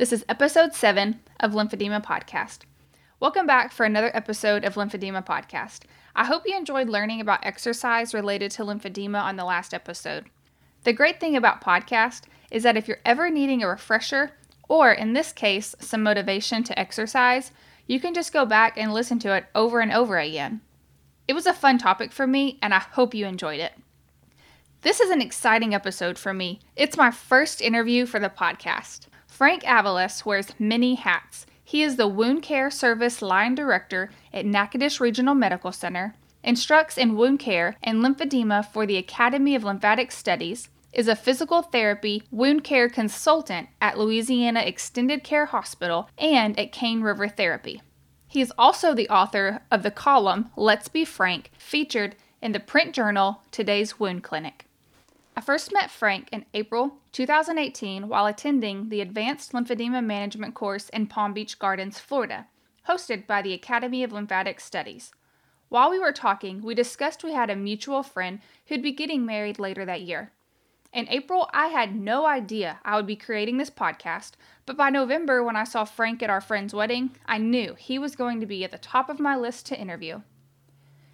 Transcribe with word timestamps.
This 0.00 0.14
is 0.14 0.24
episode 0.30 0.72
7 0.72 1.20
of 1.40 1.52
Lymphedema 1.52 2.02
Podcast. 2.02 2.60
Welcome 3.20 3.46
back 3.46 3.70
for 3.70 3.84
another 3.84 4.10
episode 4.16 4.64
of 4.64 4.76
Lymphedema 4.76 5.26
Podcast. 5.26 5.80
I 6.16 6.24
hope 6.24 6.44
you 6.46 6.56
enjoyed 6.56 6.88
learning 6.88 7.20
about 7.20 7.44
exercise 7.44 8.14
related 8.14 8.50
to 8.52 8.62
lymphedema 8.62 9.20
on 9.20 9.36
the 9.36 9.44
last 9.44 9.74
episode. 9.74 10.30
The 10.84 10.94
great 10.94 11.20
thing 11.20 11.36
about 11.36 11.62
podcast 11.62 12.22
is 12.50 12.62
that 12.62 12.78
if 12.78 12.88
you're 12.88 13.02
ever 13.04 13.28
needing 13.28 13.62
a 13.62 13.68
refresher, 13.68 14.30
or 14.70 14.90
in 14.90 15.12
this 15.12 15.34
case, 15.34 15.74
some 15.80 16.02
motivation 16.02 16.64
to 16.64 16.78
exercise, 16.78 17.50
you 17.86 18.00
can 18.00 18.14
just 18.14 18.32
go 18.32 18.46
back 18.46 18.78
and 18.78 18.94
listen 18.94 19.18
to 19.18 19.36
it 19.36 19.48
over 19.54 19.80
and 19.80 19.92
over 19.92 20.16
again. 20.16 20.62
It 21.28 21.34
was 21.34 21.44
a 21.44 21.52
fun 21.52 21.76
topic 21.76 22.10
for 22.10 22.26
me, 22.26 22.58
and 22.62 22.72
I 22.72 22.78
hope 22.78 23.14
you 23.14 23.26
enjoyed 23.26 23.60
it. 23.60 23.74
This 24.80 24.98
is 24.98 25.10
an 25.10 25.20
exciting 25.20 25.74
episode 25.74 26.18
for 26.18 26.32
me. 26.32 26.60
It's 26.74 26.96
my 26.96 27.10
first 27.10 27.60
interview 27.60 28.06
for 28.06 28.18
the 28.18 28.30
podcast. 28.30 29.08
Frank 29.40 29.62
Aviles 29.62 30.26
wears 30.26 30.52
many 30.58 30.96
hats. 30.96 31.46
He 31.64 31.82
is 31.82 31.96
the 31.96 32.06
Wound 32.06 32.42
Care 32.42 32.70
Service 32.70 33.22
Line 33.22 33.54
Director 33.54 34.10
at 34.34 34.44
Natchitoches 34.44 35.00
Regional 35.00 35.34
Medical 35.34 35.72
Center, 35.72 36.14
instructs 36.44 36.98
in 36.98 37.16
wound 37.16 37.38
care 37.38 37.74
and 37.82 38.04
lymphedema 38.04 38.70
for 38.70 38.84
the 38.84 38.98
Academy 38.98 39.54
of 39.54 39.64
Lymphatic 39.64 40.12
Studies, 40.12 40.68
is 40.92 41.08
a 41.08 41.16
physical 41.16 41.62
therapy 41.62 42.22
wound 42.30 42.64
care 42.64 42.90
consultant 42.90 43.70
at 43.80 43.96
Louisiana 43.98 44.60
Extended 44.60 45.24
Care 45.24 45.46
Hospital 45.46 46.10
and 46.18 46.58
at 46.58 46.70
Cane 46.70 47.00
River 47.00 47.26
Therapy. 47.26 47.80
He 48.28 48.42
is 48.42 48.52
also 48.58 48.92
the 48.92 49.08
author 49.08 49.62
of 49.70 49.82
the 49.82 49.90
column 49.90 50.50
Let's 50.54 50.88
Be 50.88 51.06
Frank, 51.06 51.50
featured 51.56 52.14
in 52.42 52.52
the 52.52 52.60
print 52.60 52.94
journal 52.94 53.40
Today's 53.52 53.98
Wound 53.98 54.22
Clinic. 54.22 54.66
I 55.34 55.40
first 55.40 55.72
met 55.72 55.90
Frank 55.90 56.28
in 56.30 56.44
April 56.52 56.99
2018 57.12 58.08
while 58.08 58.26
attending 58.26 58.88
the 58.88 59.00
Advanced 59.00 59.52
Lymphedema 59.52 60.04
Management 60.04 60.54
course 60.54 60.88
in 60.90 61.06
Palm 61.06 61.32
Beach 61.32 61.58
Gardens, 61.58 61.98
Florida, 61.98 62.46
hosted 62.88 63.26
by 63.26 63.42
the 63.42 63.52
Academy 63.52 64.04
of 64.04 64.12
Lymphatic 64.12 64.60
Studies. 64.60 65.12
While 65.68 65.90
we 65.90 65.98
were 65.98 66.12
talking, 66.12 66.62
we 66.62 66.74
discussed 66.74 67.24
we 67.24 67.32
had 67.32 67.50
a 67.50 67.56
mutual 67.56 68.02
friend 68.02 68.40
who'd 68.66 68.82
be 68.82 68.92
getting 68.92 69.26
married 69.26 69.58
later 69.58 69.84
that 69.84 70.02
year. 70.02 70.32
In 70.92 71.06
April, 71.08 71.48
I 71.52 71.68
had 71.68 71.94
no 71.94 72.26
idea 72.26 72.80
I 72.84 72.96
would 72.96 73.06
be 73.06 73.14
creating 73.14 73.58
this 73.58 73.70
podcast, 73.70 74.32
but 74.66 74.76
by 74.76 74.90
November, 74.90 75.42
when 75.42 75.54
I 75.54 75.62
saw 75.62 75.84
Frank 75.84 76.22
at 76.22 76.30
our 76.30 76.40
friend's 76.40 76.74
wedding, 76.74 77.16
I 77.26 77.38
knew 77.38 77.74
he 77.74 77.98
was 77.98 78.16
going 78.16 78.40
to 78.40 78.46
be 78.46 78.64
at 78.64 78.72
the 78.72 78.78
top 78.78 79.08
of 79.08 79.20
my 79.20 79.36
list 79.36 79.66
to 79.66 79.80
interview. 79.80 80.22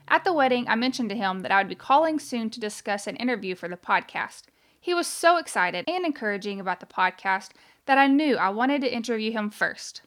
At 0.08 0.24
the 0.24 0.32
wedding, 0.32 0.66
I 0.68 0.76
mentioned 0.76 1.10
to 1.10 1.16
him 1.16 1.40
that 1.40 1.52
I 1.52 1.58
would 1.58 1.68
be 1.68 1.74
calling 1.74 2.18
soon 2.18 2.48
to 2.50 2.60
discuss 2.60 3.06
an 3.06 3.16
interview 3.16 3.54
for 3.54 3.68
the 3.68 3.76
podcast. 3.76 4.44
He 4.86 4.94
was 4.94 5.08
so 5.08 5.36
excited 5.36 5.84
and 5.88 6.06
encouraging 6.06 6.60
about 6.60 6.78
the 6.78 6.86
podcast 6.86 7.48
that 7.86 7.98
I 7.98 8.06
knew 8.06 8.36
I 8.36 8.50
wanted 8.50 8.82
to 8.82 8.94
interview 8.94 9.32
him 9.32 9.50
first. 9.50 10.02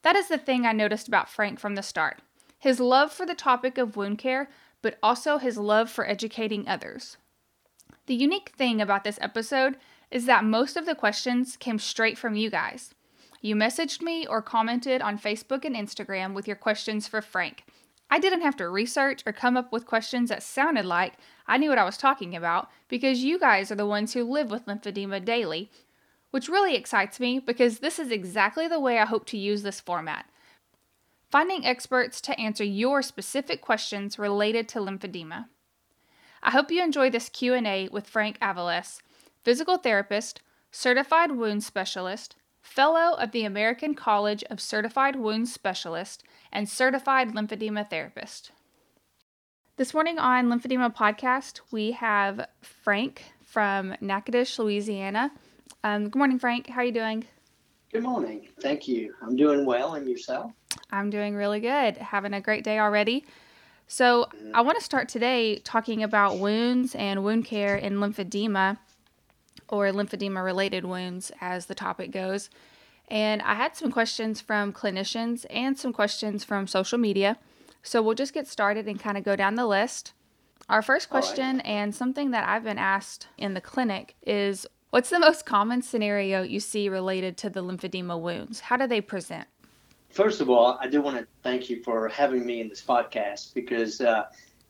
That 0.00 0.16
is 0.16 0.28
the 0.28 0.38
thing 0.38 0.64
I 0.64 0.72
noticed 0.72 1.08
about 1.08 1.28
Frank 1.28 1.60
from 1.60 1.74
the 1.74 1.82
start 1.82 2.22
his 2.58 2.80
love 2.80 3.12
for 3.12 3.26
the 3.26 3.34
topic 3.34 3.76
of 3.76 3.94
wound 3.94 4.16
care, 4.16 4.48
but 4.80 4.98
also 5.02 5.36
his 5.36 5.58
love 5.58 5.90
for 5.90 6.08
educating 6.08 6.66
others. 6.66 7.18
The 8.06 8.14
unique 8.14 8.54
thing 8.56 8.80
about 8.80 9.04
this 9.04 9.18
episode 9.20 9.76
is 10.10 10.24
that 10.24 10.42
most 10.42 10.78
of 10.78 10.86
the 10.86 10.94
questions 10.94 11.58
came 11.58 11.78
straight 11.78 12.16
from 12.16 12.34
you 12.34 12.48
guys. 12.48 12.94
You 13.42 13.54
messaged 13.54 14.00
me 14.00 14.26
or 14.26 14.40
commented 14.40 15.02
on 15.02 15.18
Facebook 15.18 15.66
and 15.66 15.76
Instagram 15.76 16.32
with 16.32 16.46
your 16.46 16.56
questions 16.56 17.06
for 17.06 17.20
Frank, 17.20 17.64
I 18.12 18.18
didn't 18.18 18.42
have 18.42 18.56
to 18.56 18.68
research 18.68 19.22
or 19.24 19.32
come 19.32 19.56
up 19.56 19.72
with 19.72 19.86
questions 19.86 20.28
that 20.28 20.42
sounded 20.42 20.84
like 20.84 21.14
I 21.46 21.56
knew 21.56 21.70
what 21.70 21.78
I 21.78 21.84
was 21.86 21.96
talking 21.96 22.36
about 22.36 22.68
because 22.86 23.24
you 23.24 23.38
guys 23.38 23.72
are 23.72 23.74
the 23.74 23.86
ones 23.86 24.12
who 24.12 24.22
live 24.22 24.50
with 24.50 24.66
lymphedema 24.66 25.24
daily, 25.24 25.70
which 26.30 26.50
really 26.50 26.76
excites 26.76 27.18
me 27.18 27.38
because 27.38 27.78
this 27.78 27.98
is 27.98 28.10
exactly 28.10 28.68
the 28.68 28.78
way 28.78 28.98
I 28.98 29.06
hope 29.06 29.24
to 29.28 29.38
use 29.38 29.62
this 29.62 29.80
format. 29.80 30.26
Finding 31.30 31.64
experts 31.64 32.20
to 32.20 32.38
answer 32.38 32.64
your 32.64 33.00
specific 33.00 33.62
questions 33.62 34.18
related 34.18 34.68
to 34.68 34.80
lymphedema. 34.80 35.46
I 36.42 36.50
hope 36.50 36.70
you 36.70 36.82
enjoy 36.82 37.08
this 37.08 37.30
Q&A 37.30 37.88
with 37.90 38.06
Frank 38.06 38.38
Aviles, 38.40 39.00
physical 39.42 39.78
therapist, 39.78 40.42
certified 40.70 41.30
wound 41.30 41.64
specialist, 41.64 42.36
fellow 42.62 43.16
of 43.16 43.32
the 43.32 43.44
American 43.44 43.94
College 43.94 44.42
of 44.44 44.60
Certified 44.60 45.16
Wound 45.16 45.48
Specialists, 45.48 46.22
and 46.50 46.68
certified 46.68 47.32
lymphedema 47.34 47.88
therapist. 47.90 48.52
This 49.76 49.92
morning 49.92 50.18
on 50.18 50.48
Lymphedema 50.48 50.94
Podcast, 50.94 51.60
we 51.70 51.92
have 51.92 52.46
Frank 52.60 53.32
from 53.44 53.94
Natchitoches, 54.00 54.58
Louisiana. 54.58 55.32
Um, 55.82 56.04
good 56.04 56.16
morning, 56.16 56.38
Frank. 56.38 56.68
How 56.68 56.82
are 56.82 56.84
you 56.84 56.92
doing? 56.92 57.24
Good 57.92 58.04
morning. 58.04 58.48
Thank 58.60 58.86
you. 58.86 59.14
I'm 59.20 59.36
doing 59.36 59.66
well, 59.66 59.94
and 59.94 60.08
yourself? 60.08 60.52
I'm 60.90 61.10
doing 61.10 61.34
really 61.34 61.60
good. 61.60 61.96
Having 61.96 62.34
a 62.34 62.40
great 62.40 62.64
day 62.64 62.78
already. 62.78 63.24
So, 63.88 64.26
mm-hmm. 64.34 64.54
I 64.54 64.60
want 64.60 64.78
to 64.78 64.84
start 64.84 65.08
today 65.08 65.58
talking 65.58 66.02
about 66.02 66.38
wounds 66.38 66.94
and 66.94 67.24
wound 67.24 67.44
care 67.44 67.76
in 67.76 67.94
lymphedema 67.94 68.78
or 69.68 69.86
lymphedema 69.90 70.44
related 70.44 70.84
wounds, 70.84 71.32
as 71.40 71.66
the 71.66 71.74
topic 71.74 72.10
goes. 72.10 72.50
And 73.08 73.42
I 73.42 73.54
had 73.54 73.76
some 73.76 73.90
questions 73.90 74.40
from 74.40 74.72
clinicians 74.72 75.44
and 75.50 75.78
some 75.78 75.92
questions 75.92 76.44
from 76.44 76.66
social 76.66 76.98
media. 76.98 77.38
So 77.82 78.00
we'll 78.00 78.14
just 78.14 78.34
get 78.34 78.46
started 78.46 78.86
and 78.86 79.00
kind 79.00 79.18
of 79.18 79.24
go 79.24 79.36
down 79.36 79.54
the 79.54 79.66
list. 79.66 80.12
Our 80.68 80.82
first 80.82 81.10
question, 81.10 81.56
right. 81.56 81.66
and 81.66 81.94
something 81.94 82.30
that 82.30 82.48
I've 82.48 82.64
been 82.64 82.78
asked 82.78 83.26
in 83.36 83.54
the 83.54 83.60
clinic, 83.60 84.14
is 84.26 84.66
what's 84.90 85.10
the 85.10 85.18
most 85.18 85.44
common 85.44 85.82
scenario 85.82 86.42
you 86.42 86.60
see 86.60 86.88
related 86.88 87.36
to 87.38 87.50
the 87.50 87.62
lymphedema 87.62 88.18
wounds? 88.18 88.60
How 88.60 88.76
do 88.76 88.86
they 88.86 89.00
present? 89.00 89.48
First 90.10 90.40
of 90.40 90.48
all, 90.48 90.78
I 90.80 90.86
do 90.86 91.00
want 91.00 91.18
to 91.18 91.26
thank 91.42 91.68
you 91.68 91.82
for 91.82 92.08
having 92.08 92.46
me 92.46 92.60
in 92.60 92.68
this 92.68 92.82
podcast 92.82 93.54
because 93.54 94.00
uh, 94.00 94.24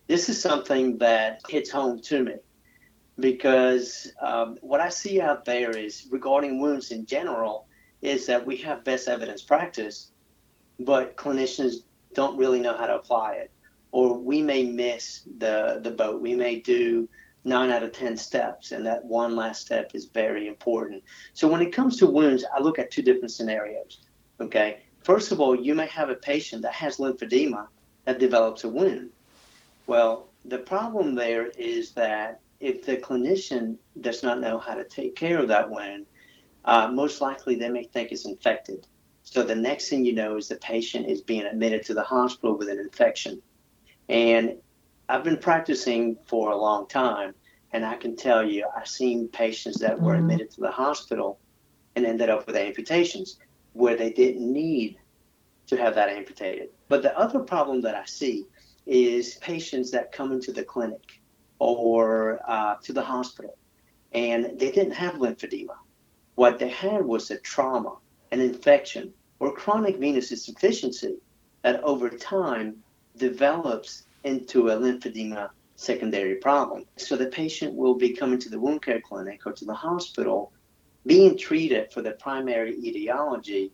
this 0.07 0.29
is 0.29 0.41
something 0.41 0.99
that 0.99 1.43
hits 1.49 1.71
home 1.71 2.01
to 2.01 2.23
me 2.23 2.35
because 3.19 4.13
um, 4.21 4.59
what 4.61 4.81
I 4.81 4.89
see 4.89 5.21
out 5.21 5.45
there 5.45 5.71
is 5.71 6.07
regarding 6.11 6.61
wounds 6.61 6.91
in 6.91 7.07
general 7.07 7.67
is 8.01 8.27
that 8.27 8.45
we 8.45 8.57
have 8.59 8.85
best 8.85 9.09
evidence 9.09 9.43
practice, 9.43 10.11
but 10.81 11.17
clinicians 11.17 11.85
don't 12.15 12.37
really 12.37 12.61
know 12.61 12.77
how 12.77 12.87
to 12.87 12.97
apply 12.97 13.35
it, 13.35 13.51
or 13.91 14.19
we 14.19 14.43
may 14.43 14.65
miss 14.65 15.23
the 15.39 15.81
the 15.83 15.91
boat. 15.91 16.21
We 16.21 16.35
may 16.35 16.61
do 16.61 17.09
nine 17.45 17.71
out 17.71 17.83
of 17.83 17.93
ten 17.93 18.17
steps, 18.17 18.73
and 18.73 18.85
that 18.87 19.05
one 19.05 19.37
last 19.37 19.61
step 19.63 19.93
is 19.95 20.07
very 20.07 20.49
important. 20.49 21.03
So 21.33 21.49
when 21.49 21.63
it 21.63 21.73
comes 21.73 21.97
to 21.99 22.07
wounds, 22.07 22.45
I 22.55 22.61
look 22.61 22.79
at 22.79 22.91
two 22.91 23.03
different 23.03 23.31
scenarios. 23.31 24.01
Okay, 24.41 24.83
first 25.05 25.33
of 25.33 25.41
all, 25.41 25.55
you 25.55 25.75
may 25.75 25.87
have 25.87 26.11
a 26.11 26.15
patient 26.15 26.63
that 26.63 26.73
has 26.75 26.97
lymphedema 26.97 27.69
that 28.05 28.19
develops 28.19 28.65
a 28.65 28.69
wound. 28.69 29.11
Well, 29.87 30.29
the 30.45 30.59
problem 30.59 31.15
there 31.15 31.47
is 31.47 31.93
that 31.93 32.41
if 32.63 32.87
the 32.87 32.97
clinician 32.97 33.77
does 34.01 34.23
not 34.23 34.41
know 34.41 34.57
how 34.57 34.75
to 34.75 34.85
take 34.85 35.17
care 35.17 35.41
of 35.41 35.49
that 35.49 35.69
wound, 35.69 36.07
uh, 36.65 36.89
most 36.93 37.21
likely 37.21 37.57
they 37.57 37.69
may 37.69 37.83
think 37.83 38.13
it's 38.13 38.25
infected. 38.25 38.87
So 39.25 39.43
the 39.43 39.57
next 39.57 39.89
thing 39.89 40.05
you 40.05 40.15
know 40.15 40.37
is 40.37 40.47
the 40.47 40.57
patient 40.57 41.09
is 41.09 41.21
being 41.23 41.45
admitted 41.45 41.85
to 41.87 41.95
the 41.95 42.05
hospital 42.05 42.57
with 42.57 42.69
an 42.69 42.79
infection. 42.79 43.43
And 44.09 44.59
I've 45.09 45.25
been 45.25 45.39
practicing 45.39 46.17
for 46.27 46.53
a 46.53 46.57
long 46.57 46.87
time, 46.87 47.35
and 47.73 47.85
I 47.85 47.97
can 47.97 48.15
tell 48.15 48.49
you, 48.49 48.65
I've 48.77 48.87
seen 48.87 49.27
patients 49.27 49.81
that 49.81 50.01
were 50.01 50.13
mm-hmm. 50.13 50.21
admitted 50.21 50.51
to 50.53 50.61
the 50.61 50.71
hospital 50.71 51.41
and 51.97 52.07
ended 52.07 52.31
up 52.31 52.47
with 52.47 52.55
amputations 52.55 53.41
where 53.73 53.97
they 53.97 54.11
didn't 54.13 54.53
need 54.53 54.99
to 55.67 55.77
have 55.77 55.97
that 55.97 56.11
amputated. 56.11 56.69
But 56.89 57.03
the 57.03 57.19
other 57.19 57.41
problem 57.41 57.81
that 57.81 57.97
I 57.97 58.05
see 58.05 58.47
is 58.87 59.35
patients 59.37 59.91
that 59.91 60.13
come 60.13 60.31
into 60.31 60.53
the 60.53 60.63
clinic 60.63 61.22
or 61.63 62.41
uh, 62.47 62.77
to 62.83 62.93
the 62.93 63.03
hospital 63.03 63.57
and 64.15 64.59
they 64.59 64.71
didn't 64.71 64.93
have 64.93 65.15
lymphedema. 65.15 65.77
What 66.35 66.59
they 66.59 66.69
had 66.69 67.05
was 67.05 67.31
a 67.31 67.39
trauma, 67.39 67.97
an 68.31 68.41
infection, 68.41 69.13
or 69.39 69.53
chronic 69.53 69.99
venous 69.99 70.31
insufficiency 70.31 71.17
that 71.63 71.83
over 71.83 72.09
time 72.09 72.77
develops 73.17 74.05
into 74.25 74.69
a 74.69 74.77
lymphedema 74.77 75.51
secondary 75.77 76.37
problem. 76.37 76.85
So 76.97 77.17
the 77.17 77.27
patient 77.27 77.75
will 77.75 77.95
be 77.95 78.13
coming 78.13 78.39
to 78.41 78.49
the 78.49 78.59
wound 78.59 78.83
care 78.83 79.01
clinic 79.01 79.47
or 79.47 79.53
to 79.53 79.65
the 79.65 79.75
hospital 79.75 80.53
being 81.07 81.37
treated 81.37 81.93
for 81.93 82.03
the 82.03 82.13
primary 82.13 82.77
etiology 82.79 83.73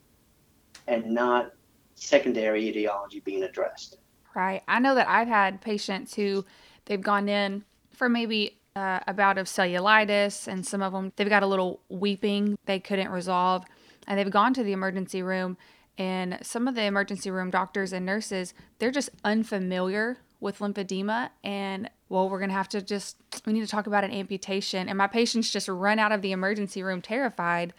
and 0.87 1.07
not 1.07 1.53
secondary 1.95 2.69
etiology 2.69 3.21
being 3.21 3.43
addressed. 3.43 3.99
Right. 4.35 4.63
I 4.69 4.79
know 4.79 4.95
that 4.95 5.09
I've 5.09 5.29
had 5.29 5.61
patients 5.61 6.15
who 6.15 6.45
they've 6.87 7.01
gone 7.01 7.29
in 7.29 7.65
for 7.99 8.09
maybe 8.09 8.59
uh, 8.77 9.01
a 9.07 9.13
bout 9.13 9.39
of 9.39 9.47
cellulitis, 9.47 10.47
and 10.47 10.65
some 10.65 10.83
of 10.83 10.93
them 10.93 11.13
they've 11.17 11.29
got 11.29 11.43
a 11.43 11.47
little 11.47 11.81
weeping 11.89 12.57
they 12.67 12.79
couldn't 12.79 13.11
resolve, 13.11 13.65
and 14.07 14.19
they've 14.19 14.31
gone 14.31 14.55
to 14.55 14.63
the 14.63 14.73
emergency 14.73 15.23
room. 15.23 15.59
And 15.99 16.39
some 16.43 16.69
of 16.69 16.77
the 16.77 16.85
emergency 16.85 17.31
room 17.31 17.51
doctors 17.51 17.93
and 17.93 18.07
nurses, 18.07 18.55
they're 18.79 18.93
just 18.93 19.11
unfamiliar 19.25 20.19
with 20.41 20.61
lymphedema. 20.61 21.31
And 21.43 21.91
well, 22.09 22.31
we're 22.31 22.39
going 22.39 22.51
to 22.51 22.55
have 22.55 22.69
to 22.69 22.81
just, 22.81 23.17
we 23.45 23.53
need 23.53 23.63
to 23.63 23.67
talk 23.67 23.89
about 23.89 24.05
an 24.05 24.13
amputation. 24.13 24.89
And 24.89 24.97
my 24.97 25.09
patients 25.09 25.51
just 25.51 25.69
run 25.69 25.99
out 25.99 26.13
of 26.13 26.23
the 26.23 26.31
emergency 26.31 26.85
room 26.85 27.03
terrified 27.03 27.75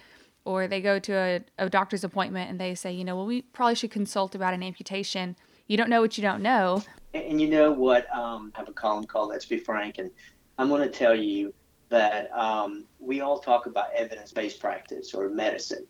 or 0.45 0.67
they 0.67 0.81
go 0.81 0.99
to 0.99 1.13
a, 1.13 1.41
a, 1.57 1.69
doctor's 1.69 2.03
appointment 2.03 2.49
and 2.49 2.59
they 2.59 2.75
say, 2.75 2.91
you 2.91 3.03
know, 3.03 3.15
well, 3.15 3.25
we 3.25 3.41
probably 3.41 3.75
should 3.75 3.91
consult 3.91 4.35
about 4.35 4.53
an 4.53 4.63
amputation. 4.63 5.35
You 5.69 5.77
don't 5.77 5.91
know 5.91 6.01
what 6.01 6.17
you 6.17 6.23
don't 6.23 6.41
know. 6.41 6.83
And 7.13 7.39
you 7.39 7.47
know 7.47 7.71
what? 7.71 8.11
Um, 8.11 8.51
I 8.55 8.57
have 8.57 8.69
a 8.69 8.73
column 8.73 9.05
called 9.05 9.29
Let's 9.29 9.45
Be 9.45 9.59
Frank, 9.59 9.99
and 9.99 10.09
I'm 10.57 10.67
going 10.67 10.81
to 10.81 10.89
tell 10.89 11.13
you 11.13 11.53
that 11.89 12.35
um, 12.35 12.85
we 12.97 13.21
all 13.21 13.37
talk 13.37 13.67
about 13.67 13.93
evidence 13.93 14.31
based 14.31 14.59
practice 14.59 15.13
or 15.13 15.29
medicine. 15.29 15.85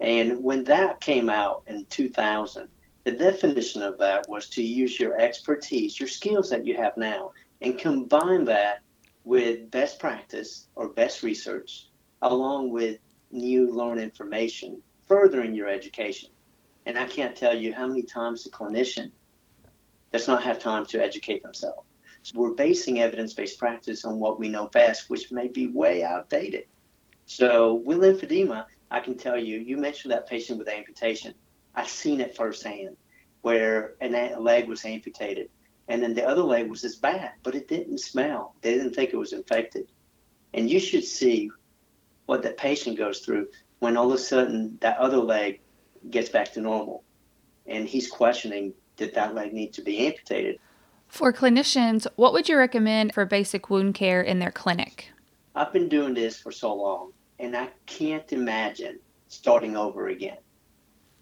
And 0.00 0.42
when 0.42 0.64
that 0.64 1.02
came 1.02 1.28
out 1.28 1.62
in 1.66 1.84
2000, 1.90 2.68
the 3.04 3.12
definition 3.12 3.82
of 3.82 3.98
that 3.98 4.26
was 4.30 4.48
to 4.50 4.62
use 4.62 4.98
your 4.98 5.20
expertise, 5.20 6.00
your 6.00 6.08
skills 6.08 6.48
that 6.48 6.64
you 6.64 6.78
have 6.78 6.96
now, 6.96 7.32
and 7.60 7.78
combine 7.78 8.46
that 8.46 8.80
with 9.24 9.70
best 9.70 9.98
practice 9.98 10.68
or 10.74 10.88
best 10.88 11.22
research, 11.22 11.88
along 12.22 12.70
with 12.70 12.98
new 13.30 13.70
learned 13.70 14.00
information, 14.00 14.80
furthering 15.06 15.54
your 15.54 15.68
education. 15.68 16.30
And 16.86 16.98
I 16.98 17.04
can't 17.04 17.36
tell 17.36 17.54
you 17.54 17.74
how 17.74 17.86
many 17.86 18.02
times 18.02 18.46
a 18.46 18.50
clinician 18.50 19.10
does 20.12 20.28
not 20.28 20.42
have 20.42 20.58
time 20.58 20.86
to 20.86 21.02
educate 21.02 21.42
themselves. 21.42 21.86
So 22.22 22.38
we're 22.38 22.54
basing 22.54 23.00
evidence 23.00 23.34
based 23.34 23.58
practice 23.58 24.04
on 24.04 24.18
what 24.18 24.38
we 24.38 24.48
know 24.48 24.66
best, 24.66 25.08
which 25.08 25.30
may 25.30 25.48
be 25.48 25.68
way 25.68 26.02
outdated. 26.02 26.64
So 27.26 27.74
with 27.74 27.98
lymphedema, 27.98 28.66
I 28.90 29.00
can 29.00 29.16
tell 29.16 29.38
you, 29.38 29.58
you 29.58 29.76
mentioned 29.76 30.12
that 30.12 30.28
patient 30.28 30.58
with 30.58 30.68
amputation. 30.68 31.34
I've 31.74 31.88
seen 31.88 32.20
it 32.20 32.36
firsthand 32.36 32.96
where 33.42 33.94
a 34.00 34.36
leg 34.36 34.68
was 34.68 34.84
amputated 34.84 35.50
and 35.88 36.02
then 36.02 36.14
the 36.14 36.26
other 36.26 36.42
leg 36.42 36.68
was 36.68 36.84
as 36.84 36.96
bad, 36.96 37.32
but 37.42 37.54
it 37.54 37.68
didn't 37.68 37.98
smell. 37.98 38.54
They 38.60 38.74
didn't 38.74 38.94
think 38.94 39.12
it 39.12 39.16
was 39.16 39.32
infected. 39.32 39.90
And 40.52 40.70
you 40.70 40.80
should 40.80 41.04
see 41.04 41.50
what 42.26 42.42
the 42.42 42.50
patient 42.50 42.98
goes 42.98 43.20
through 43.20 43.48
when 43.78 43.96
all 43.96 44.08
of 44.08 44.14
a 44.14 44.18
sudden 44.18 44.76
that 44.80 44.98
other 44.98 45.18
leg 45.18 45.60
gets 46.10 46.28
back 46.28 46.52
to 46.52 46.60
normal 46.60 47.04
and 47.66 47.88
he's 47.88 48.10
questioning 48.10 48.74
did 48.98 49.14
that 49.14 49.34
leg 49.34 49.54
need 49.54 49.72
to 49.72 49.82
be 49.82 50.06
amputated. 50.06 50.58
For 51.08 51.32
clinicians 51.32 52.06
what 52.16 52.34
would 52.34 52.48
you 52.48 52.58
recommend 52.58 53.14
for 53.14 53.24
basic 53.24 53.70
wound 53.70 53.94
care 53.94 54.20
in 54.20 54.40
their 54.40 54.50
clinic? 54.50 55.10
I've 55.54 55.72
been 55.72 55.88
doing 55.88 56.12
this 56.12 56.38
for 56.38 56.52
so 56.52 56.74
long 56.74 57.12
and 57.38 57.56
i 57.56 57.68
can't 57.86 58.30
imagine 58.32 58.98
starting 59.28 59.76
over 59.76 60.08
again 60.08 60.38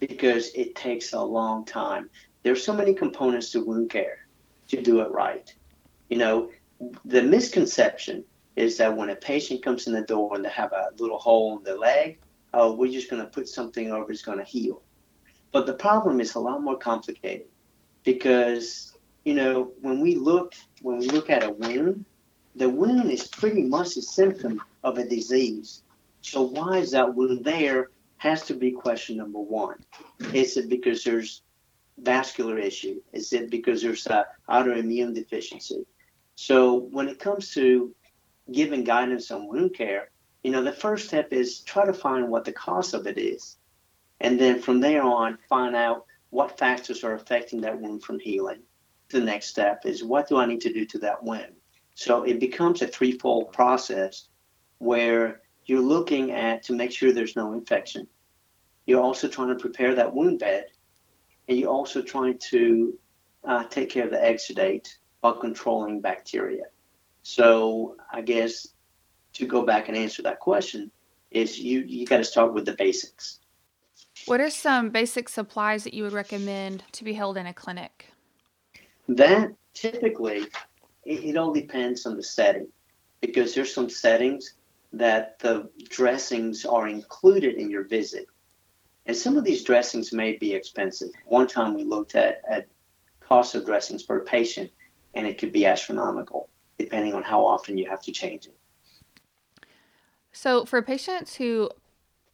because 0.00 0.50
it 0.54 0.74
takes 0.74 1.12
a 1.12 1.20
long 1.20 1.64
time. 1.64 2.10
There's 2.42 2.64
so 2.64 2.72
many 2.72 2.94
components 2.94 3.50
to 3.52 3.64
wound 3.64 3.90
care 3.90 4.26
to 4.68 4.82
do 4.82 5.00
it 5.00 5.10
right. 5.12 5.54
You 6.08 6.18
know 6.18 6.50
the 7.04 7.22
misconception 7.22 8.24
is 8.56 8.78
that 8.78 8.96
when 8.96 9.10
a 9.10 9.16
patient 9.16 9.62
comes 9.62 9.86
in 9.86 9.92
the 9.92 10.02
door 10.02 10.34
and 10.34 10.44
they 10.44 10.48
have 10.48 10.72
a 10.72 10.88
little 10.98 11.18
hole 11.18 11.58
in 11.58 11.64
the 11.64 11.76
leg, 11.76 12.18
oh, 12.54 12.74
we're 12.74 12.92
just 12.92 13.10
going 13.10 13.22
to 13.22 13.28
put 13.28 13.48
something 13.48 13.92
over, 13.92 14.10
it's 14.10 14.22
going 14.22 14.38
to 14.38 14.44
heal. 14.44 14.82
But 15.52 15.66
the 15.66 15.74
problem 15.74 16.20
is 16.20 16.34
a 16.34 16.40
lot 16.40 16.62
more 16.62 16.76
complicated 16.76 17.46
because, 18.06 18.96
you 19.24 19.34
know, 19.34 19.72
when 19.82 20.00
we 20.00 20.14
look 20.14 20.54
when 20.80 20.98
we 20.98 21.08
look 21.08 21.28
at 21.28 21.42
a 21.42 21.50
wound, 21.50 22.06
the 22.54 22.70
wound 22.70 23.10
is 23.10 23.26
pretty 23.26 23.64
much 23.64 23.98
a 23.98 24.02
symptom 24.02 24.62
of 24.82 24.96
a 24.96 25.04
disease. 25.04 25.82
So 26.22 26.42
why 26.42 26.78
is 26.78 26.92
that 26.92 27.14
wound 27.14 27.44
there? 27.44 27.90
Has 28.18 28.44
to 28.46 28.54
be 28.54 28.70
question 28.70 29.18
number 29.18 29.40
one. 29.40 29.84
Is 30.32 30.56
it 30.56 30.70
because 30.70 31.04
there's 31.04 31.42
vascular 31.98 32.58
issue? 32.58 33.02
Is 33.12 33.32
it 33.34 33.50
because 33.50 33.82
there's 33.82 34.06
a 34.06 34.26
autoimmune 34.48 35.14
deficiency? 35.14 35.84
So 36.36 36.74
when 36.74 37.08
it 37.08 37.18
comes 37.18 37.52
to 37.54 37.94
giving 38.50 38.84
guidance 38.84 39.30
on 39.30 39.48
wound 39.48 39.74
care, 39.74 40.10
you 40.44 40.52
know, 40.52 40.62
the 40.62 40.72
first 40.72 41.08
step 41.08 41.32
is 41.32 41.60
try 41.60 41.84
to 41.84 41.92
find 41.92 42.28
what 42.28 42.44
the 42.44 42.52
cause 42.52 42.94
of 42.94 43.06
it 43.06 43.18
is. 43.18 43.56
And 44.20 44.40
then 44.40 44.62
from 44.62 44.80
there 44.80 45.02
on, 45.02 45.38
find 45.48 45.74
out 45.74 46.06
what 46.36 46.58
factors 46.58 47.02
are 47.02 47.14
affecting 47.14 47.62
that 47.62 47.80
wound 47.80 48.04
from 48.04 48.20
healing. 48.20 48.60
The 49.08 49.20
next 49.20 49.46
step 49.46 49.86
is 49.86 50.04
what 50.04 50.28
do 50.28 50.36
I 50.36 50.44
need 50.44 50.60
to 50.60 50.72
do 50.72 50.84
to 50.84 50.98
that 50.98 51.22
wound? 51.22 51.54
So 51.94 52.24
it 52.24 52.38
becomes 52.38 52.82
a 52.82 52.86
threefold 52.86 53.54
process 53.54 54.28
where 54.76 55.40
you're 55.64 55.80
looking 55.80 56.32
at 56.32 56.62
to 56.64 56.74
make 56.74 56.92
sure 56.92 57.10
there's 57.10 57.36
no 57.36 57.54
infection. 57.54 58.06
You're 58.84 59.00
also 59.00 59.28
trying 59.28 59.48
to 59.48 59.54
prepare 59.54 59.94
that 59.94 60.14
wound 60.14 60.38
bed, 60.38 60.66
and 61.48 61.58
you're 61.58 61.70
also 61.70 62.02
trying 62.02 62.36
to 62.50 62.98
uh, 63.42 63.64
take 63.64 63.88
care 63.88 64.04
of 64.04 64.10
the 64.10 64.18
exudate 64.18 64.88
while 65.20 65.40
controlling 65.40 66.02
bacteria. 66.02 66.64
So 67.22 67.96
I 68.12 68.20
guess 68.20 68.68
to 69.34 69.46
go 69.46 69.64
back 69.64 69.88
and 69.88 69.96
answer 69.96 70.22
that 70.24 70.40
question 70.40 70.90
is 71.30 71.58
you 71.58 71.80
you 71.80 72.04
got 72.04 72.18
to 72.18 72.24
start 72.24 72.52
with 72.52 72.66
the 72.66 72.74
basics. 72.74 73.40
What 74.26 74.40
are 74.40 74.50
some 74.50 74.90
basic 74.90 75.28
supplies 75.28 75.84
that 75.84 75.94
you 75.94 76.02
would 76.02 76.12
recommend 76.12 76.82
to 76.92 77.04
be 77.04 77.12
held 77.12 77.36
in 77.36 77.46
a 77.46 77.54
clinic? 77.54 78.10
That 79.08 79.52
typically 79.72 80.46
it, 81.04 81.24
it 81.24 81.36
all 81.36 81.52
depends 81.52 82.06
on 82.06 82.16
the 82.16 82.24
setting 82.24 82.66
because 83.20 83.54
there's 83.54 83.72
some 83.72 83.88
settings 83.88 84.54
that 84.92 85.38
the 85.38 85.70
dressings 85.88 86.64
are 86.64 86.88
included 86.88 87.54
in 87.54 87.70
your 87.70 87.84
visit. 87.84 88.26
And 89.06 89.16
some 89.16 89.36
of 89.36 89.44
these 89.44 89.62
dressings 89.62 90.12
may 90.12 90.36
be 90.36 90.54
expensive. 90.54 91.10
One 91.26 91.46
time 91.46 91.74
we 91.74 91.84
looked 91.84 92.16
at, 92.16 92.42
at 92.50 92.66
cost 93.20 93.54
of 93.54 93.64
dressings 93.64 94.02
per 94.02 94.20
patient 94.24 94.72
and 95.14 95.24
it 95.24 95.38
could 95.38 95.52
be 95.52 95.66
astronomical 95.66 96.48
depending 96.78 97.14
on 97.14 97.22
how 97.22 97.46
often 97.46 97.78
you 97.78 97.88
have 97.88 98.02
to 98.02 98.12
change 98.12 98.46
it. 98.46 98.56
So, 100.32 100.66
for 100.66 100.82
patients 100.82 101.36
who 101.36 101.70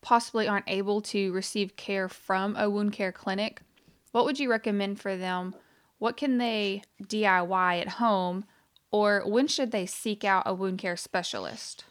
possibly 0.02 0.47
aren't 0.47 0.68
able 0.68 1.00
to 1.00 1.32
receive 1.32 1.76
care 1.76 2.09
from 2.09 2.54
a 2.56 2.68
wound 2.68 2.92
care 2.92 3.12
clinic, 3.12 3.62
what 4.11 4.26
would 4.26 4.38
you 4.38 4.50
recommend 4.50 5.00
for 5.00 5.16
them? 5.16 5.54
What 5.99 6.16
can 6.16 6.38
they 6.38 6.82
DIY 7.02 7.80
at 7.80 7.88
home, 7.88 8.44
or 8.90 9.23
when 9.25 9.47
should 9.47 9.71
they 9.71 9.87
seek 9.87 10.25
out 10.25 10.42
a 10.44 10.52
wound 10.52 10.78
care 10.78 10.97
specialist? 10.97 11.85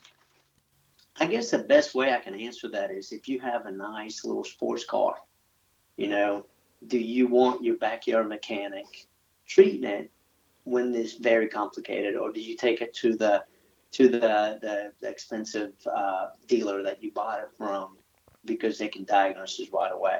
I 1.17 1.25
guess 1.25 1.51
the 1.51 1.59
best 1.59 1.95
way 1.95 2.13
I 2.13 2.19
can 2.19 2.35
answer 2.35 2.69
that 2.69 2.91
is 2.91 3.11
if 3.11 3.27
you 3.27 3.39
have 3.39 3.65
a 3.65 3.71
nice 3.71 4.23
little 4.23 4.43
sports 4.43 4.85
car, 4.85 5.15
you 5.97 6.07
know, 6.07 6.45
do 6.87 6.97
you 6.97 7.27
want 7.27 7.63
your 7.63 7.77
backyard 7.77 8.27
mechanic 8.27 9.07
treating 9.47 9.83
it 9.83 10.11
when 10.63 10.93
it's 10.93 11.13
very 11.13 11.47
complicated, 11.47 12.15
or 12.15 12.31
do 12.31 12.41
you 12.41 12.55
take 12.55 12.81
it 12.81 12.93
to 12.95 13.15
the 13.15 13.43
to 13.91 14.07
the 14.07 14.59
the, 14.61 14.91
the 14.99 15.09
expensive 15.09 15.73
uh, 15.93 16.27
dealer 16.47 16.83
that 16.83 17.01
you 17.03 17.11
bought 17.11 17.39
it 17.39 17.49
from 17.57 17.97
because 18.45 18.77
they 18.77 18.87
can 18.87 19.03
diagnose 19.03 19.59
it 19.59 19.69
right 19.73 19.91
away? 19.91 20.19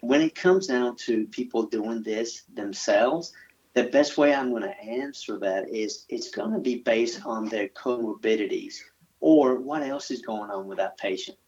When 0.00 0.20
it 0.20 0.34
comes 0.34 0.68
down 0.68 0.96
to 1.06 1.26
people 1.26 1.64
doing 1.64 2.02
this 2.02 2.42
themselves, 2.54 3.32
the 3.74 3.84
best 3.84 4.16
way 4.16 4.34
I'm 4.34 4.50
going 4.50 4.62
to 4.62 4.80
answer 4.80 5.38
that 5.40 5.68
is 5.68 6.04
it's 6.08 6.30
going 6.30 6.52
to 6.52 6.58
be 6.58 6.76
based 6.76 7.24
on 7.26 7.48
their 7.48 7.68
comorbidities 7.68 8.76
or 9.20 9.56
what 9.60 9.82
else 9.82 10.10
is 10.10 10.22
going 10.22 10.50
on 10.50 10.66
with 10.66 10.78
that 10.78 10.98
patient. 10.98 11.38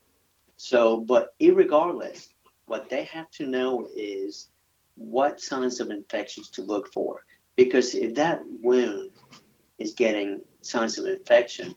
So, 0.57 1.01
but 1.01 1.35
regardless, 1.41 2.29
what 2.67 2.91
they 2.91 3.05
have 3.05 3.31
to 3.33 3.47
know 3.47 3.89
is 3.97 4.49
what 4.95 5.41
signs 5.41 5.81
of 5.81 5.91
infections 5.91 6.51
to 6.51 6.63
look 6.63 6.93
for. 6.93 7.25
Because 7.57 7.95
if 7.95 8.15
that 8.17 8.43
wound 8.45 9.11
is 9.79 9.95
getting 9.95 10.41
signs 10.61 10.99
of 10.99 11.07
infection, 11.07 11.75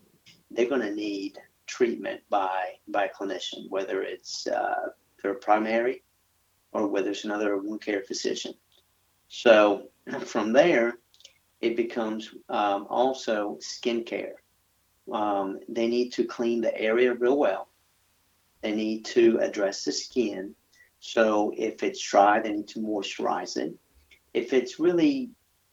they're 0.52 0.70
going 0.70 0.82
to 0.82 0.94
need 0.94 1.38
treatment 1.78 2.22
by 2.30 2.60
by 2.88 3.06
a 3.06 3.14
clinician, 3.18 3.70
whether 3.70 3.98
it's 4.14 4.48
uh, 4.48 4.90
their 5.22 5.36
primary 5.36 6.04
or 6.72 6.88
whether 6.88 7.10
it's 7.12 7.26
another 7.26 7.58
wound 7.58 7.82
care 7.82 8.04
physician. 8.04 8.54
So 9.28 9.90
from 10.26 10.54
there, 10.54 11.00
it 11.62 11.76
becomes 11.76 12.30
um, 12.50 12.86
also 12.90 13.58
skin 13.60 14.04
care. 14.04 14.36
Um, 15.12 15.60
they 15.68 15.88
need 15.88 16.10
to 16.14 16.24
clean 16.26 16.62
the 16.62 16.76
area 16.90 17.14
real 17.14 17.38
well. 17.38 17.70
They 18.62 18.74
need 18.74 19.06
to 19.18 19.40
address 19.40 19.84
the 19.84 19.92
skin. 19.92 20.56
So 21.00 21.54
if 21.58 21.84
it's 21.84 22.02
dry, 22.12 22.40
they 22.40 22.52
need 22.52 22.70
to 22.70 22.80
moisturize 22.80 23.58
it. 23.58 23.74
If 24.34 24.54
it's 24.54 24.80
really 24.80 25.32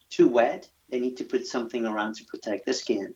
too 0.09 0.27
wet, 0.27 0.69
they 0.89 0.99
need 0.99 1.17
to 1.17 1.23
put 1.23 1.47
something 1.47 1.85
around 1.85 2.15
to 2.15 2.25
protect 2.25 2.65
the 2.65 2.73
skin. 2.73 3.13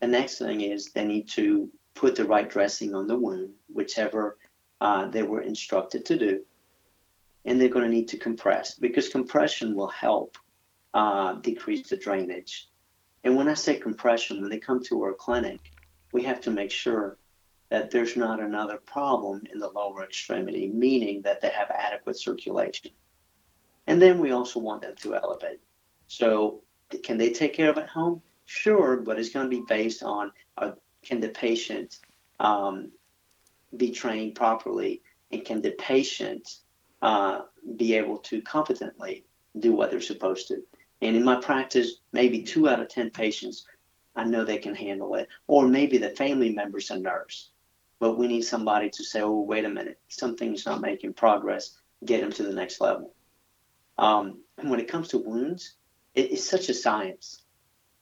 The 0.00 0.06
next 0.06 0.38
thing 0.38 0.60
is 0.60 0.92
they 0.92 1.04
need 1.04 1.28
to 1.30 1.70
put 1.94 2.14
the 2.14 2.24
right 2.24 2.48
dressing 2.48 2.94
on 2.94 3.06
the 3.06 3.18
wound, 3.18 3.50
whichever 3.68 4.38
uh, 4.80 5.08
they 5.08 5.22
were 5.22 5.42
instructed 5.42 6.04
to 6.06 6.18
do. 6.18 6.44
And 7.44 7.60
they're 7.60 7.68
going 7.68 7.84
to 7.84 7.90
need 7.90 8.08
to 8.08 8.18
compress 8.18 8.74
because 8.74 9.08
compression 9.08 9.74
will 9.74 9.88
help 9.88 10.36
uh, 10.94 11.34
decrease 11.34 11.88
the 11.88 11.96
drainage. 11.96 12.68
And 13.24 13.36
when 13.36 13.48
I 13.48 13.54
say 13.54 13.78
compression, 13.78 14.40
when 14.40 14.50
they 14.50 14.58
come 14.58 14.82
to 14.84 15.02
our 15.02 15.12
clinic, 15.12 15.60
we 16.12 16.22
have 16.22 16.40
to 16.42 16.50
make 16.50 16.70
sure 16.70 17.18
that 17.70 17.90
there's 17.90 18.16
not 18.16 18.40
another 18.40 18.78
problem 18.78 19.42
in 19.52 19.58
the 19.58 19.68
lower 19.68 20.04
extremity, 20.04 20.68
meaning 20.68 21.22
that 21.22 21.40
they 21.40 21.50
have 21.50 21.70
adequate 21.70 22.18
circulation. 22.18 22.92
And 23.86 24.00
then 24.00 24.18
we 24.18 24.30
also 24.30 24.60
want 24.60 24.82
them 24.82 24.94
to 25.02 25.14
elevate. 25.14 25.60
So, 26.06 26.62
can 27.02 27.18
they 27.18 27.30
take 27.30 27.54
care 27.54 27.70
of 27.70 27.76
it 27.76 27.84
at 27.84 27.88
home? 27.88 28.22
Sure, 28.50 28.96
but 28.96 29.18
it's 29.18 29.28
going 29.28 29.44
to 29.44 29.50
be 29.50 29.62
based 29.68 30.02
on 30.02 30.32
uh, 30.56 30.70
can 31.02 31.20
the 31.20 31.28
patient 31.28 31.98
um, 32.40 32.90
be 33.76 33.90
trained 33.90 34.36
properly, 34.36 35.02
and 35.30 35.44
can 35.44 35.60
the 35.60 35.72
patient 35.72 36.56
uh, 37.02 37.40
be 37.76 37.92
able 37.92 38.16
to 38.16 38.40
competently 38.40 39.26
do 39.58 39.74
what 39.74 39.90
they're 39.90 40.00
supposed 40.00 40.48
to? 40.48 40.62
And 41.02 41.14
in 41.14 41.24
my 41.24 41.38
practice, 41.42 41.96
maybe 42.12 42.42
two 42.42 42.70
out 42.70 42.80
of 42.80 42.88
10 42.88 43.10
patients, 43.10 43.66
I 44.16 44.24
know 44.24 44.46
they 44.46 44.56
can 44.56 44.74
handle 44.74 45.14
it. 45.16 45.28
Or 45.46 45.68
maybe 45.68 45.98
the 45.98 46.16
family 46.16 46.54
member's 46.54 46.90
a 46.90 46.98
nurse, 46.98 47.50
but 47.98 48.16
we 48.16 48.28
need 48.28 48.46
somebody 48.46 48.88
to 48.88 49.04
say, 49.04 49.20
oh, 49.20 49.42
wait 49.42 49.66
a 49.66 49.68
minute, 49.68 50.00
something's 50.08 50.64
not 50.64 50.80
making 50.80 51.12
progress, 51.12 51.76
get 52.02 52.22
them 52.22 52.32
to 52.32 52.44
the 52.44 52.54
next 52.54 52.80
level. 52.80 53.12
Um, 53.98 54.40
and 54.56 54.70
when 54.70 54.80
it 54.80 54.88
comes 54.88 55.08
to 55.08 55.18
wounds, 55.18 55.74
it, 56.14 56.32
it's 56.32 56.48
such 56.48 56.70
a 56.70 56.74
science 56.74 57.42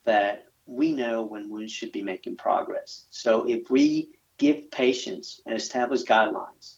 that 0.06 0.46
we 0.66 0.92
know 0.92 1.22
when 1.22 1.50
wounds 1.50 1.72
should 1.72 1.92
be 1.92 2.02
making 2.02 2.36
progress. 2.36 3.06
So 3.10 3.48
if 3.48 3.70
we 3.70 4.10
give 4.38 4.70
patients 4.70 5.40
and 5.46 5.56
establish 5.56 6.02
guidelines, 6.02 6.76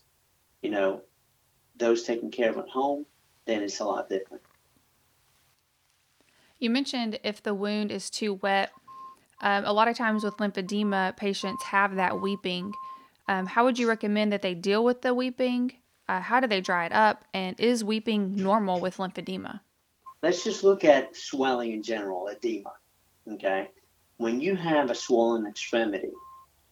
you 0.62 0.70
know, 0.70 1.02
those 1.76 2.02
taken 2.02 2.30
care 2.30 2.50
of 2.50 2.58
at 2.58 2.68
home, 2.68 3.06
then 3.47 3.62
it's 3.62 3.80
a 3.80 3.85
lot 3.85 4.08
different. 4.08 4.42
You 6.58 6.70
mentioned 6.70 7.20
if 7.23 7.42
the 7.42 7.54
wound 7.54 7.92
is 7.92 8.11
too 8.11 8.35
wet. 8.35 8.70
Um, 9.40 9.64
a 9.64 9.73
lot 9.73 9.87
of 9.87 9.97
times 9.97 10.25
with 10.25 10.37
lymphedema, 10.38 11.16
patients 11.16 11.62
have 11.64 11.94
that 11.94 12.20
weeping. 12.20 12.73
Um, 13.28 13.47
how 13.47 13.64
would 13.64 13.78
you 13.78 13.88
recommend 13.88 14.32
that 14.32 14.42
they 14.42 14.54
deal 14.54 14.85
with 14.85 15.02
the 15.02 15.14
weeping? 15.14 15.75
Uh, 16.08 16.20
how 16.20 16.40
do 16.40 16.49
they 16.49 16.61
dry 16.61 16.87
it 16.87 16.92
up? 16.92 17.25
And 17.32 17.58
is 17.61 17.85
weeping 17.85 18.35
normal 18.35 18.80
with 18.80 18.97
lymphedema? 18.97 19.61
Let's 20.23 20.42
just 20.42 20.64
look 20.64 20.85
at 20.85 21.14
swelling 21.14 21.70
in 21.73 21.82
general, 21.82 22.26
edema. 22.26 22.73
Okay. 23.32 23.68
When 24.16 24.40
you 24.40 24.56
have 24.56 24.90
a 24.90 24.94
swollen 24.94 25.47
extremity, 25.47 26.11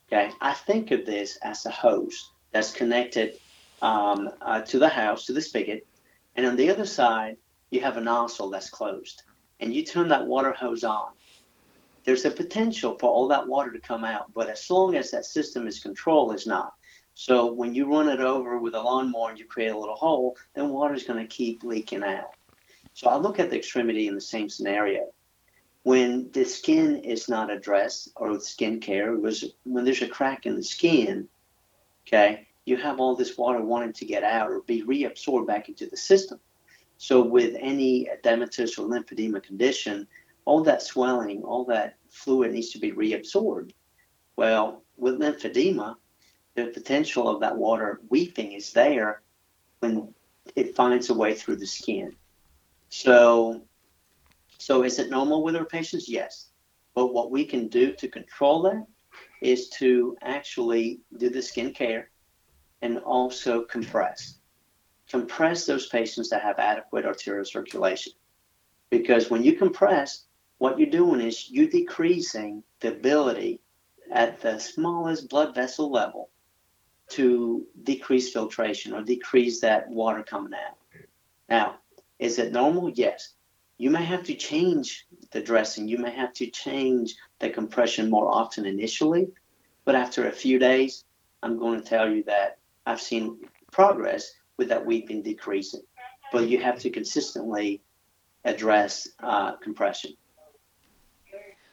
okay, 0.09 0.33
I 0.41 0.55
think 0.55 0.91
of 0.91 1.07
this 1.07 1.39
as 1.43 1.65
a 1.67 1.71
hose 1.71 2.31
that's 2.51 2.73
connected 2.73 3.39
um, 3.83 4.31
uh, 4.41 4.63
to 4.63 4.79
the 4.79 4.89
house, 4.89 5.27
to 5.27 5.33
the 5.33 5.41
spigot. 5.41 5.87
And 6.35 6.47
on 6.47 6.57
the 6.57 6.71
other 6.71 6.87
side, 6.87 7.37
you 7.71 7.81
have 7.81 7.97
a 7.97 8.01
nozzle 8.01 8.51
that's 8.51 8.71
closed. 8.71 9.23
And 9.61 9.75
you 9.75 9.85
turn 9.85 10.09
that 10.09 10.27
water 10.27 10.53
hose 10.53 10.85
on. 10.85 11.13
There's 12.05 12.25
a 12.25 12.31
potential 12.31 12.97
for 12.99 13.11
all 13.11 13.29
that 13.29 13.47
water 13.47 13.73
to 13.73 13.81
come 13.81 14.05
out, 14.05 14.33
but 14.33 14.49
as 14.49 14.69
long 14.71 14.95
as 14.95 15.11
that 15.11 15.25
system 15.25 15.67
is 15.67 15.81
controlled, 15.81 16.33
it's 16.33 16.47
not. 16.47 16.73
So 17.15 17.53
when 17.53 17.75
you 17.75 17.91
run 17.91 18.09
it 18.09 18.21
over 18.21 18.59
with 18.59 18.75
a 18.75 18.81
lawnmower 18.81 19.31
and 19.31 19.39
you 19.39 19.47
create 19.47 19.73
a 19.73 19.79
little 19.79 19.97
hole, 19.97 20.37
then 20.55 20.69
water 20.69 20.95
is 20.95 21.05
going 21.05 21.19
to 21.19 21.27
keep 21.35 21.65
leaking 21.65 22.05
out. 22.05 22.35
So 22.93 23.09
I 23.09 23.17
look 23.17 23.41
at 23.41 23.51
the 23.51 23.57
extremity 23.57 24.07
in 24.07 24.15
the 24.15 24.21
same 24.21 24.49
scenario. 24.49 25.13
When 25.87 26.33
the 26.33 26.45
skin 26.45 26.97
is 27.05 27.29
not 27.29 27.49
addressed 27.49 28.11
or 28.17 28.41
skin 28.41 28.81
care, 28.81 29.15
was 29.15 29.45
when 29.63 29.85
there's 29.85 30.03
a 30.03 30.09
crack 30.09 30.45
in 30.45 30.57
the 30.57 30.63
skin, 30.65 31.29
okay, 32.05 32.49
you 32.65 32.77
have 32.77 32.99
all 32.99 33.15
this 33.15 33.39
water 33.39 33.63
wanting 33.63 33.93
to 33.93 34.05
get 34.05 34.25
out 34.25 34.51
or 34.51 34.63
be 34.63 34.83
reabsorbed 34.83 35.47
back 35.47 35.69
into 35.69 35.87
the 35.87 35.97
system. 35.97 36.41
So 36.99 37.23
with 37.23 37.55
any 37.61 38.07
edematous 38.07 38.81
or 38.81 38.89
lymphedema 38.89 39.41
condition, 39.45 40.09
all 40.45 40.65
that 40.65 40.83
swelling, 40.83 41.45
all 41.45 41.65
that 41.67 41.99
fluid 42.09 42.51
needs 42.51 42.71
to 42.71 42.81
be 42.81 42.91
reabsorbed. 42.91 43.71
Well, 44.35 44.83
with 44.97 45.21
lymphedema, 45.21 45.95
the 46.57 46.67
potential 46.67 47.29
of 47.29 47.43
that 47.43 47.57
water 47.57 48.01
weeping 48.09 48.55
is 48.55 48.73
there 48.73 49.23
when 49.79 50.13
it 50.57 50.75
finds 50.75 51.11
a 51.11 51.15
way 51.15 51.35
through 51.35 51.59
the 51.59 51.67
skin. 51.69 52.17
So, 52.89 53.63
so 54.67 54.83
is 54.83 54.99
it 54.99 55.11
normal 55.11 55.45
with 55.45 55.55
our 55.55 55.65
patients? 55.65 56.09
Yes. 56.09 56.49
But 56.97 57.15
what 57.15 57.31
we 57.31 57.45
can 57.45 57.69
do 57.69 57.93
to 57.93 58.09
control 58.09 58.63
that 58.63 58.85
is 59.41 59.69
to 59.79 60.17
actually 60.23 61.03
do 61.19 61.31
the 61.31 61.41
skin 61.41 61.73
care 61.73 62.11
and 62.83 62.99
also 62.99 63.63
compress. 63.63 64.41
Compress 65.09 65.67
those 65.67 65.87
patients 65.87 66.31
that 66.31 66.43
have 66.43 66.59
adequate 66.59 67.05
arterial 67.07 67.45
circulation. 67.45 68.13
Because 68.91 69.31
when 69.31 69.45
you 69.45 69.53
compress, 69.53 70.25
what 70.59 70.81
you're 70.81 70.91
doing 70.91 71.21
is 71.21 71.49
you're 71.49 71.69
decreasing 71.69 72.65
the 72.81 72.89
ability 72.89 73.61
at 74.11 74.41
the 74.41 74.59
smallest 74.59 75.29
blood 75.29 75.55
vessel 75.55 75.93
level 75.93 76.31
to 77.11 77.65
decrease 77.85 78.33
filtration 78.33 78.93
or 78.93 79.03
decrease 79.03 79.61
that 79.61 79.89
water 79.89 80.25
coming 80.25 80.55
out. 80.55 80.77
Now, 81.49 81.77
is 82.19 82.41
it 82.41 82.51
normal? 82.51 82.91
Yes. 82.91 83.36
You 83.79 83.91
may 83.91 84.05
have 84.05 84.25
to 84.25 84.35
change 84.35 85.07
the 85.33 85.43
dressing. 85.43 85.87
You 85.87 85.99
may 85.99 86.11
have 86.11 86.33
to 86.35 86.47
change 86.47 87.15
the 87.39 87.51
compression 87.51 88.09
more 88.09 88.29
often 88.29 88.65
initially, 88.65 89.29
but 89.85 89.95
after 89.95 90.27
a 90.27 90.33
few 90.33 90.59
days, 90.59 91.05
I'm 91.43 91.59
going 91.59 91.81
to 91.81 91.87
tell 91.87 92.11
you 92.11 92.23
that 92.25 92.59
I've 92.87 93.01
seen 93.01 93.39
progress 93.71 94.33
with 94.57 94.69
that 94.69 94.87
weeping 94.87 95.23
decreasing. 95.23 95.83
But 96.33 96.49
you 96.49 96.59
have 96.61 96.79
to 96.81 96.91
consistently 96.91 97.83
address 98.45 99.09
uh, 99.21 99.57
compression. 99.57 100.13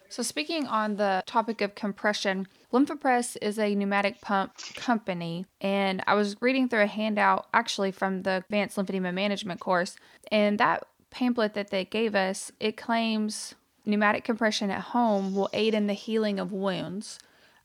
So, 0.10 0.22
speaking 0.22 0.68
on 0.68 0.98
the 0.98 1.24
topic 1.26 1.62
of 1.62 1.74
compression, 1.74 2.48
LymphaPress 2.72 3.36
is 3.42 3.58
a 3.58 3.74
pneumatic 3.74 4.22
pump 4.22 4.54
company, 4.76 5.48
and 5.60 6.04
I 6.06 6.14
was 6.14 6.40
reading 6.40 6.70
through 6.70 6.84
a 6.84 6.88
handout 6.88 7.48
actually 7.52 7.92
from 7.92 8.22
the 8.22 8.44
Advanced 8.46 8.78
Lymphedema 8.78 9.12
Management 9.12 9.60
course, 9.60 9.96
and 10.32 10.60
that 10.60 10.84
pamphlet 11.14 11.54
that 11.54 11.70
they 11.70 11.86
gave 11.86 12.16
us 12.16 12.52
it 12.60 12.76
claims 12.76 13.54
pneumatic 13.86 14.24
compression 14.24 14.72
at 14.72 14.82
home 14.82 15.36
will 15.36 15.50
aid 15.54 15.74
in 15.74 15.88
the 15.88 15.94
healing 15.94 16.40
of 16.40 16.52
wounds. 16.52 17.20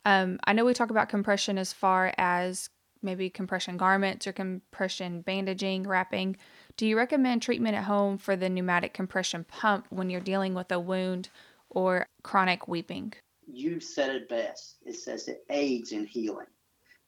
Um, 0.04 0.38
I 0.44 0.52
know 0.52 0.64
we 0.64 0.74
talk 0.74 0.90
about 0.90 1.08
compression 1.08 1.58
as 1.58 1.72
far 1.72 2.12
as 2.18 2.68
maybe 3.02 3.30
compression 3.30 3.76
garments 3.76 4.26
or 4.26 4.32
compression 4.32 5.22
bandaging, 5.22 5.84
wrapping. 5.84 6.36
Do 6.76 6.86
you 6.86 6.96
recommend 6.96 7.40
treatment 7.40 7.74
at 7.76 7.84
home 7.84 8.18
for 8.18 8.36
the 8.36 8.48
pneumatic 8.48 8.92
compression 8.92 9.44
pump 9.44 9.86
when 9.90 10.10
you're 10.10 10.20
dealing 10.20 10.54
with 10.54 10.70
a 10.70 10.80
wound 10.80 11.28
or 11.70 12.06
chronic 12.22 12.68
weeping? 12.68 13.14
You've 13.46 13.82
said 13.82 14.14
it 14.14 14.28
best. 14.28 14.76
It 14.84 14.96
says 14.96 15.28
it 15.28 15.44
aids 15.48 15.92
in 15.92 16.06
healing. 16.06 16.46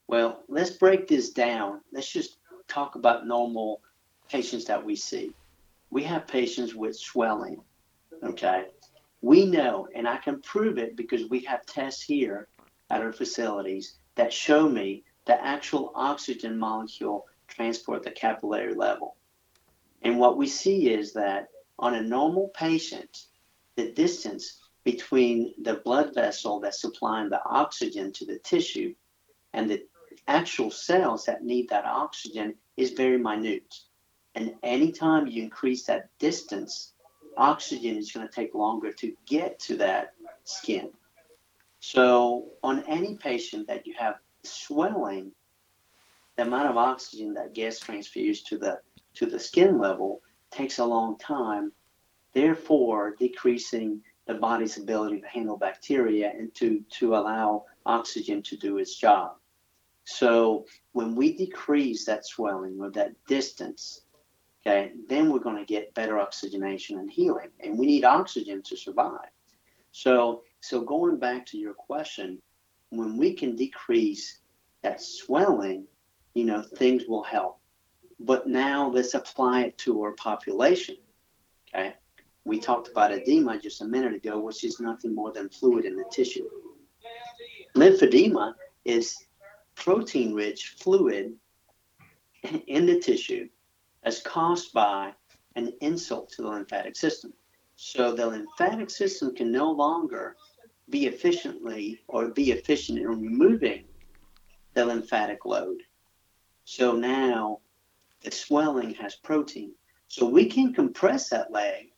Well, 0.09 0.43
let's 0.49 0.71
break 0.71 1.07
this 1.07 1.31
down. 1.31 1.81
Let's 1.93 2.11
just 2.11 2.39
talk 2.67 2.95
about 2.95 3.27
normal 3.27 3.83
patients 4.29 4.65
that 4.67 4.85
we 4.85 4.97
see. 4.97 5.35
We 5.91 6.05
have 6.05 6.27
patients 6.27 6.75
with 6.75 6.97
swelling, 6.97 7.63
okay? 8.23 8.67
We 9.21 9.45
know, 9.45 9.89
and 9.95 10.09
I 10.09 10.17
can 10.17 10.41
prove 10.41 10.79
it 10.79 10.97
because 10.97 11.29
we 11.29 11.41
have 11.41 11.67
tests 11.67 12.03
here 12.03 12.49
at 12.91 13.03
our 13.03 13.13
facilities 13.13 13.97
that 14.15 14.33
show 14.33 14.69
me 14.69 15.05
the 15.27 15.45
actual 15.45 15.93
oxygen 15.95 16.59
molecule 16.59 17.27
transport 17.49 17.99
at 17.99 18.05
the 18.05 18.11
capillary 18.13 18.75
level. 18.75 19.17
And 20.03 20.19
what 20.19 20.37
we 20.39 20.47
see 20.47 20.91
is 20.91 21.13
that 21.13 21.49
on 21.79 21.95
a 21.95 22.03
normal 22.03 22.49
patient, 22.49 23.27
the 23.77 23.93
distance 23.93 24.61
between 24.85 25.55
the 25.63 25.75
blood 25.85 26.15
vessel 26.15 26.61
that's 26.61 26.81
supplying 26.81 27.29
the 27.29 27.43
oxygen 27.45 28.13
to 28.13 28.25
the 28.25 28.39
tissue 28.39 28.95
and 29.53 29.69
the 29.69 29.83
actual 30.27 30.71
cells 30.71 31.27
that 31.27 31.45
need 31.45 31.69
that 31.69 31.85
oxygen 31.85 32.55
is 32.77 32.93
very 32.93 33.19
minute. 33.19 33.75
And 34.35 34.55
anytime 34.63 35.27
you 35.27 35.43
increase 35.43 35.85
that 35.85 36.09
distance, 36.19 36.93
oxygen 37.37 37.97
is 37.97 38.13
going 38.13 38.27
to 38.27 38.33
take 38.33 38.55
longer 38.55 38.93
to 38.93 39.13
get 39.27 39.59
to 39.61 39.77
that 39.77 40.15
skin. 40.45 40.91
So, 41.81 42.51
on 42.63 42.85
any 42.87 43.17
patient 43.17 43.67
that 43.69 43.87
you 43.87 43.95
have 43.99 44.17
swelling, 44.43 45.33
the 46.37 46.43
amount 46.43 46.69
of 46.69 46.77
oxygen 46.77 47.35
that 47.35 47.55
gets 47.55 47.81
transfused 47.81 48.47
to 48.49 48.59
the 48.59 48.81
to 49.15 49.27
the 49.27 49.39
skin 49.39 49.79
level 49.79 50.21
takes 50.51 50.79
a 50.79 50.85
long 50.85 51.19
time, 51.19 51.73
therefore 52.33 53.17
decreasing 53.19 54.03
the 54.27 54.35
body's 54.35 54.77
ability 54.77 55.21
to 55.21 55.27
handle 55.27 55.57
bacteria 55.57 56.31
and 56.31 56.55
to, 56.55 56.85
to 56.89 57.17
allow 57.17 57.65
oxygen 57.87 58.43
to 58.43 58.57
do 58.57 58.79
its 58.79 58.95
job. 58.95 59.33
So 60.05 60.67
when 60.93 61.15
we 61.15 61.37
decrease 61.37 62.05
that 62.05 62.27
swelling 62.27 62.79
or 62.81 62.91
that 62.91 63.13
distance, 63.27 64.03
okay, 64.67 64.93
then 65.09 65.33
we're 65.33 65.38
going 65.38 65.57
to 65.57 65.64
get 65.64 65.95
better 65.95 66.19
oxygenation 66.19 66.99
and 66.99 67.11
healing. 67.11 67.49
And 67.61 67.79
we 67.79 67.87
need 67.87 68.05
oxygen 68.05 68.62
to 68.64 68.76
survive. 68.76 69.31
So 69.93 70.43
so 70.61 70.83
going 70.83 71.19
back 71.19 71.47
to 71.47 71.59
your 71.59 71.75
question, 71.75 72.40
when 72.90 73.17
we 73.17 73.33
can 73.35 73.57
decrease 73.57 74.40
that 74.83 75.00
swelling, 75.00 75.87
you 76.35 76.45
know, 76.45 76.62
things 76.62 77.05
will 77.09 77.23
help. 77.23 77.59
But 78.19 78.47
now 78.47 78.90
let's 78.90 79.14
apply 79.14 79.62
it 79.62 79.79
to 79.79 80.02
our 80.02 80.12
population. 80.12 80.97
Okay. 81.69 81.95
We 82.45 82.59
talked 82.59 82.88
about 82.88 83.12
edema 83.12 83.59
just 83.59 83.81
a 83.81 83.85
minute 83.85 84.14
ago, 84.14 84.38
which 84.38 84.64
is 84.64 84.81
nothing 84.81 85.14
more 85.14 85.33
than 85.33 85.49
fluid 85.49 85.85
in 85.85 85.97
the 85.97 86.05
tissue. 86.11 86.49
Lymphedema 87.76 88.55
is 88.85 89.17
protein 89.75 90.35
rich 90.35 90.76
fluid 90.79 91.35
in 92.67 92.87
the 92.87 92.99
tissue 92.99 93.49
as 94.02 94.21
caused 94.21 94.73
by 94.73 95.12
an 95.57 95.73
insult 95.80 96.30
to 96.30 96.42
the 96.42 96.49
lymphatic 96.49 96.97
system. 96.97 97.33
So 97.76 98.12
the 98.12 98.26
lymphatic 98.26 98.90
system 98.90 99.35
can 99.35 99.50
no 99.50 99.71
longer 99.71 100.37
be 100.88 101.07
efficiently 101.07 102.00
or 102.09 102.28
be 102.28 102.50
efficient 102.50 102.99
in 102.99 103.07
removing 103.07 103.85
the 104.75 104.85
lymphatic 104.85 105.45
load. 105.45 105.83
So 106.64 106.92
now 106.92 107.61
the 108.23 108.30
swelling 108.30 108.95
has 108.95 109.14
protein. 109.16 109.73
So 110.09 110.26
we 110.26 110.47
can 110.47 110.75
compress 110.75 111.28
that 111.30 111.52
leg, 111.52 111.92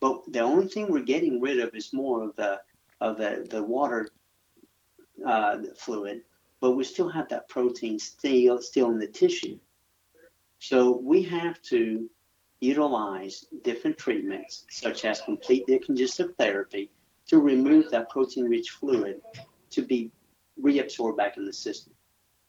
but 0.00 0.20
the 0.32 0.40
only 0.40 0.68
thing 0.68 0.90
we're 0.90 1.00
getting 1.00 1.40
rid 1.40 1.60
of 1.60 1.74
is 1.74 1.92
more 1.92 2.22
of 2.22 2.36
the 2.36 2.60
of 3.00 3.18
the, 3.18 3.46
the 3.48 3.62
water 3.62 4.08
uh, 5.24 5.58
fluid, 5.76 6.22
but 6.60 6.72
we 6.72 6.82
still 6.82 7.08
have 7.08 7.28
that 7.28 7.48
protein 7.48 7.98
still 7.98 8.60
still 8.60 8.90
in 8.90 8.98
the 8.98 9.06
tissue. 9.06 9.58
So 10.58 10.96
we 10.96 11.22
have 11.22 11.60
to 11.62 12.08
utilize 12.60 13.46
different 13.62 13.98
treatments 13.98 14.64
such 14.70 15.04
as 15.04 15.20
complete 15.20 15.66
decongestive 15.66 16.34
therapy 16.36 16.90
to 17.28 17.38
remove 17.38 17.90
that 17.90 18.08
protein-rich 18.08 18.70
fluid 18.70 19.20
to 19.70 19.82
be 19.82 20.10
reabsorbed 20.60 21.16
back 21.16 21.36
in 21.36 21.44
the 21.44 21.52
system. 21.52 21.92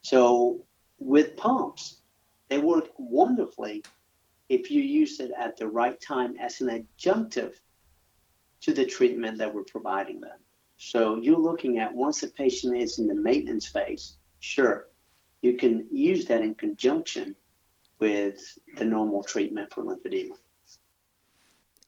So 0.02 0.64
with 0.98 1.36
pumps, 1.36 2.00
they 2.48 2.58
work 2.58 2.88
wonderfully 2.96 3.84
if 4.48 4.70
you 4.70 4.80
use 4.82 5.20
it 5.20 5.30
at 5.38 5.56
the 5.56 5.68
right 5.68 6.00
time 6.00 6.36
as 6.40 6.60
an 6.60 6.86
adjunctive 6.98 7.54
to 8.62 8.72
the 8.72 8.86
treatment 8.86 9.38
that 9.38 9.54
we're 9.54 9.64
providing 9.64 10.20
them. 10.20 10.38
So 10.78 11.16
you're 11.16 11.38
looking 11.38 11.78
at 11.78 11.94
once 11.94 12.22
a 12.22 12.28
patient 12.28 12.76
is 12.76 12.98
in 12.98 13.08
the 13.08 13.14
maintenance 13.14 13.66
phase, 13.66 14.16
sure, 14.40 14.88
you 15.42 15.56
can 15.56 15.86
use 15.90 16.24
that 16.26 16.40
in 16.40 16.54
conjunction 16.54 17.36
with 18.00 18.58
the 18.76 18.84
normal 18.84 19.22
treatment 19.22 19.72
for 19.72 19.84
lymphedema. 19.84 20.32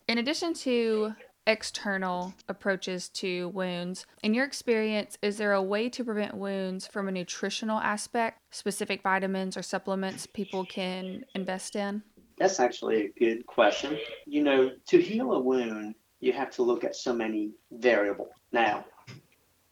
In 0.08 0.18
addition 0.18 0.54
to 0.54 1.14
external 1.46 2.34
approaches 2.48 3.08
to 3.08 3.48
wounds. 3.48 4.06
In 4.22 4.34
your 4.34 4.44
experience, 4.44 5.18
is 5.22 5.36
there 5.36 5.52
a 5.52 5.62
way 5.62 5.88
to 5.88 6.04
prevent 6.04 6.34
wounds 6.34 6.86
from 6.86 7.08
a 7.08 7.12
nutritional 7.12 7.80
aspect, 7.80 8.40
specific 8.50 9.02
vitamins 9.02 9.56
or 9.56 9.62
supplements 9.62 10.26
people 10.26 10.64
can 10.64 11.24
invest 11.34 11.76
in? 11.76 12.02
That's 12.38 12.60
actually 12.60 13.06
a 13.06 13.08
good 13.18 13.46
question. 13.46 13.98
You 14.26 14.42
know, 14.42 14.70
to 14.88 15.02
heal 15.02 15.32
a 15.32 15.40
wound, 15.40 15.94
you 16.20 16.32
have 16.32 16.50
to 16.52 16.62
look 16.62 16.84
at 16.84 16.94
so 16.94 17.12
many 17.12 17.52
variables. 17.72 18.32
Now, 18.52 18.84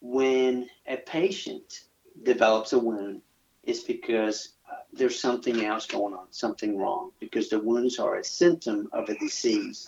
when 0.00 0.68
a 0.86 0.96
patient 0.96 1.84
develops 2.22 2.72
a 2.72 2.78
wound, 2.78 3.22
it's 3.62 3.82
because 3.82 4.54
there's 4.92 5.20
something 5.20 5.64
else 5.64 5.87
going 5.87 6.14
on, 6.14 6.27
something 6.31 6.79
wrong, 6.79 7.11
because 7.20 7.48
the 7.48 7.59
wounds 7.59 7.98
are 7.98 8.16
a 8.16 8.24
symptom 8.24 8.88
of 8.92 9.09
a 9.09 9.14
disease 9.18 9.87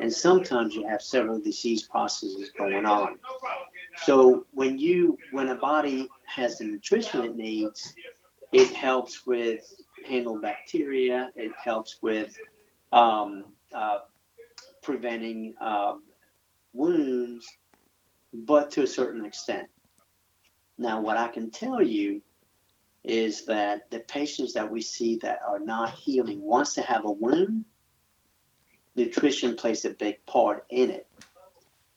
and 0.00 0.12
sometimes 0.12 0.74
you 0.74 0.86
have 0.86 1.02
several 1.02 1.38
disease 1.38 1.82
processes 1.82 2.50
going 2.56 2.86
on. 2.86 3.18
So 4.04 4.46
when 4.52 4.78
you 4.78 5.18
when 5.30 5.48
a 5.48 5.54
body 5.54 6.08
has 6.24 6.58
the 6.58 6.64
nutrition 6.64 7.24
it 7.24 7.36
needs, 7.36 7.94
it 8.52 8.72
helps 8.72 9.26
with 9.26 9.60
handle 10.08 10.40
bacteria. 10.40 11.30
It 11.36 11.52
helps 11.62 11.98
with 12.00 12.36
um, 12.92 13.44
uh, 13.74 13.98
preventing 14.82 15.54
uh, 15.60 15.94
wounds, 16.72 17.46
but 18.32 18.70
to 18.72 18.82
a 18.82 18.86
certain 18.86 19.24
extent. 19.24 19.68
Now, 20.78 21.02
what 21.02 21.18
I 21.18 21.28
can 21.28 21.50
tell 21.50 21.82
you 21.82 22.22
is 23.04 23.46
that 23.46 23.90
the 23.90 24.00
patients 24.00 24.54
that 24.54 24.70
we 24.70 24.82
see 24.82 25.16
that 25.16 25.40
are 25.46 25.58
not 25.58 25.92
healing, 25.92 26.40
once 26.42 26.74
they 26.74 26.82
have 26.82 27.04
a 27.04 27.10
wound, 27.10 27.64
nutrition 28.94 29.56
plays 29.56 29.84
a 29.84 29.90
big 29.90 30.24
part 30.26 30.66
in 30.70 30.90
it. 30.90 31.06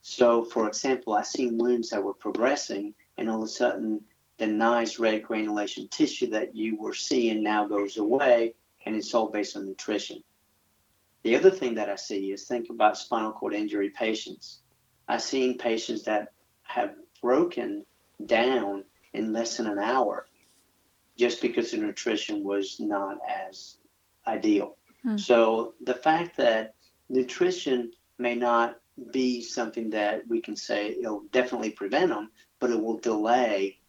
So, 0.01 0.43
for 0.43 0.67
example, 0.67 1.13
I've 1.13 1.27
seen 1.27 1.57
wounds 1.57 1.89
that 1.89 2.03
were 2.03 2.13
progressing, 2.13 2.93
and 3.17 3.29
all 3.29 3.37
of 3.37 3.43
a 3.43 3.47
sudden, 3.47 4.01
the 4.37 4.47
nice 4.47 4.99
red 4.99 5.23
granulation 5.23 5.87
tissue 5.87 6.27
that 6.27 6.55
you 6.55 6.77
were 6.77 6.93
seeing 6.93 7.43
now 7.43 7.67
goes 7.67 7.97
away, 7.97 8.55
and 8.85 8.95
it's 8.95 9.13
all 9.13 9.29
based 9.29 9.55
on 9.55 9.65
nutrition. 9.65 10.23
The 11.23 11.35
other 11.35 11.51
thing 11.51 11.75
that 11.75 11.89
I 11.89 11.95
see 11.95 12.31
is 12.31 12.45
think 12.45 12.69
about 12.69 12.97
spinal 12.97 13.31
cord 13.31 13.53
injury 13.53 13.89
patients. 13.89 14.59
I've 15.07 15.21
seen 15.21 15.57
patients 15.57 16.03
that 16.03 16.33
have 16.63 16.95
broken 17.21 17.85
down 18.25 18.83
in 19.13 19.31
less 19.31 19.57
than 19.57 19.67
an 19.67 19.79
hour 19.79 20.27
just 21.17 21.41
because 21.41 21.71
the 21.71 21.77
nutrition 21.77 22.43
was 22.43 22.79
not 22.79 23.17
as 23.47 23.77
ideal. 24.27 24.77
Hmm. 25.03 25.17
So 25.17 25.73
the 25.81 25.93
fact 25.93 26.37
that 26.37 26.75
nutrition 27.09 27.91
may 28.17 28.35
not 28.35 28.79
be 29.11 29.41
something 29.41 29.89
that 29.89 30.27
we 30.27 30.41
can 30.41 30.55
say 30.55 30.95
it'll 30.99 31.23
definitely 31.31 31.71
prevent 31.71 32.09
them, 32.09 32.31
but 32.59 32.69
it 32.69 32.81
will 32.81 32.97
delay 32.97 33.79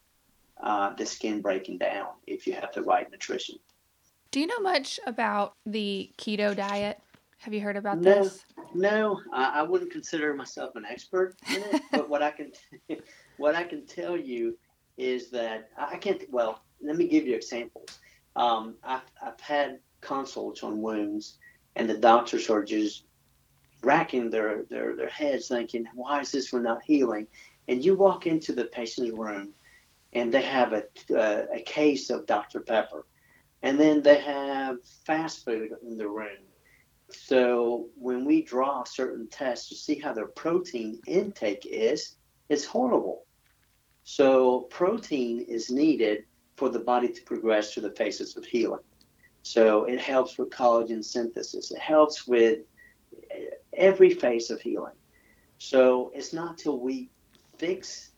uh, 0.63 0.95
the 0.95 1.07
skin 1.07 1.41
breaking 1.41 1.79
down 1.79 2.09
if 2.27 2.47
you 2.47 2.55
have 2.55 2.73
the 2.73 2.83
right 2.83 3.11
nutrition. 3.11 3.57
Do 4.31 4.41
you 4.41 4.47
know 4.47 4.61
much 4.61 4.99
about 5.07 5.55
the 5.67 6.11
keto 6.19 6.57
diet? 6.57 7.01
Have 7.39 7.53
you 7.53 7.61
heard 7.61 7.77
about 7.77 7.99
no, 7.99 8.25
this? 8.25 8.45
No, 8.75 9.21
I, 9.33 9.61
I 9.61 9.63
wouldn't 9.63 9.93
consider 9.93 10.35
myself 10.35 10.75
an 10.77 10.85
expert 10.87 11.37
in 11.49 11.63
it, 11.63 11.83
but 11.93 12.09
what 12.09 12.23
I 12.23 12.31
can 12.31 12.53
what 13.37 13.55
I 13.55 13.65
can 13.65 13.87
tell 13.87 14.17
you 14.17 14.57
is 14.97 15.31
that 15.31 15.69
I 15.77 15.99
can't. 15.99 16.23
Well, 16.31 16.63
let 16.85 16.97
me 16.97 17.07
give 17.09 17.27
you 17.27 17.35
examples. 17.35 17.99
Um, 18.37 18.77
I've, 18.83 19.03
I've 19.23 19.41
had 19.41 19.79
consults 20.01 20.63
on 20.63 20.83
wounds, 20.83 21.39
and 21.77 21.89
the 21.89 21.99
doctors 21.99 22.51
are 22.51 22.65
just 22.65 23.05
racking 23.83 24.31
their, 24.31 24.65
their, 24.71 24.97
their 24.97 25.09
heads 25.09 25.49
thinking, 25.49 25.87
why 25.95 26.21
is 26.21 26.33
this 26.33 26.53
one 26.53 26.63
not 26.63 26.83
healing? 26.85 27.27
And 27.69 27.85
you 27.85 27.97
walk 27.97 28.27
into 28.27 28.53
the 28.53 28.65
patient's 28.65 29.13
room 29.13 29.53
and 30.13 30.33
they 30.33 30.43
have 30.43 30.73
a, 30.73 30.85
uh, 31.15 31.47
a 31.53 31.61
case 31.61 32.11
of 32.11 32.27
Dr. 32.27 32.61
Pepper. 32.61 33.07
And 33.63 33.79
then 33.79 34.03
they 34.03 34.21
have 34.21 34.77
fast 35.07 35.45
food 35.45 35.71
in 35.83 35.97
the 35.97 36.09
room. 36.09 36.45
So 37.11 37.89
when 37.97 38.25
we 38.25 38.43
draw 38.43 38.85
certain 38.85 39.29
tests 39.29 39.69
to 39.69 39.75
see 39.75 39.99
how 39.99 40.13
their 40.13 40.27
protein 40.29 41.01
intake 41.07 41.67
is, 41.71 42.17
it's 42.49 42.65
horrible. 42.65 43.27
So 44.05 44.63
protein 44.71 45.41
is 45.41 45.71
needed 45.71 46.25
for 46.57 46.69
the 46.69 46.79
body 46.79 47.09
to 47.09 47.23
progress 47.23 47.73
through 47.73 47.83
the 47.83 47.91
phases 47.91 48.37
of 48.37 48.45
healing. 48.45 48.81
So 49.43 49.85
it 49.85 50.01
helps 50.01 50.39
with 50.39 50.51
collagen 50.51 51.05
synthesis. 51.05 51.71
It 51.71 51.79
helps 51.79 52.27
with 52.27 52.61
every 53.77 54.11
phase 54.11 54.51
of 54.51 54.61
healing. 54.61 54.95
So 55.59 56.11
it's 56.15 56.33
not 56.33 56.59
till 56.59 56.79
we 56.79 57.11
fix 57.59 58.11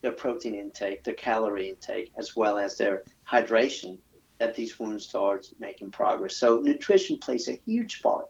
their 0.00 0.12
protein 0.12 0.54
intake, 0.54 1.04
their 1.04 1.14
calorie 1.14 1.70
intake, 1.70 2.12
as 2.18 2.36
well 2.36 2.58
as 2.58 2.76
their 2.76 3.02
hydration, 3.28 3.98
that 4.38 4.54
these 4.54 4.78
wounds 4.78 5.06
start 5.06 5.46
making 5.58 5.90
progress. 5.90 6.36
So 6.36 6.58
nutrition 6.58 7.18
plays 7.18 7.48
a 7.48 7.60
huge 7.66 8.02
part. 8.02 8.26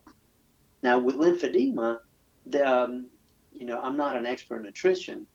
Now 0.83 0.99
with 0.99 1.17
lymphedema, 1.17 1.99
the, 2.47 2.67
um, 2.67 3.07
you 3.53 3.67
know, 3.67 3.81
I'm 3.81 3.97
not 3.97 4.17
an 4.17 4.25
expert 4.25 4.59
in 4.59 4.63
nutrition, 4.63 5.27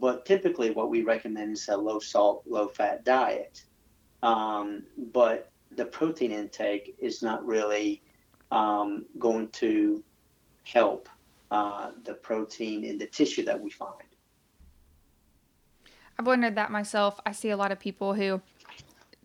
but 0.00 0.24
typically 0.24 0.70
what 0.70 0.90
we 0.90 1.02
recommend 1.02 1.52
is 1.52 1.68
a 1.68 1.76
low 1.76 1.98
salt, 1.98 2.42
low 2.46 2.68
fat 2.68 3.04
diet. 3.04 3.64
Um, 4.22 4.84
but 5.12 5.50
the 5.74 5.84
protein 5.84 6.32
intake 6.32 6.94
is 6.98 7.22
not 7.22 7.44
really 7.46 8.02
um, 8.50 9.06
going 9.18 9.48
to 9.48 10.02
help 10.64 11.08
uh, 11.50 11.90
the 12.04 12.14
protein 12.14 12.84
in 12.84 12.98
the 12.98 13.06
tissue 13.06 13.44
that 13.44 13.60
we 13.60 13.70
find. 13.70 14.02
I've 16.18 16.26
wondered 16.26 16.54
that 16.54 16.70
myself. 16.70 17.20
I 17.26 17.32
see 17.32 17.50
a 17.50 17.56
lot 17.56 17.72
of 17.72 17.78
people 17.78 18.14
who 18.14 18.40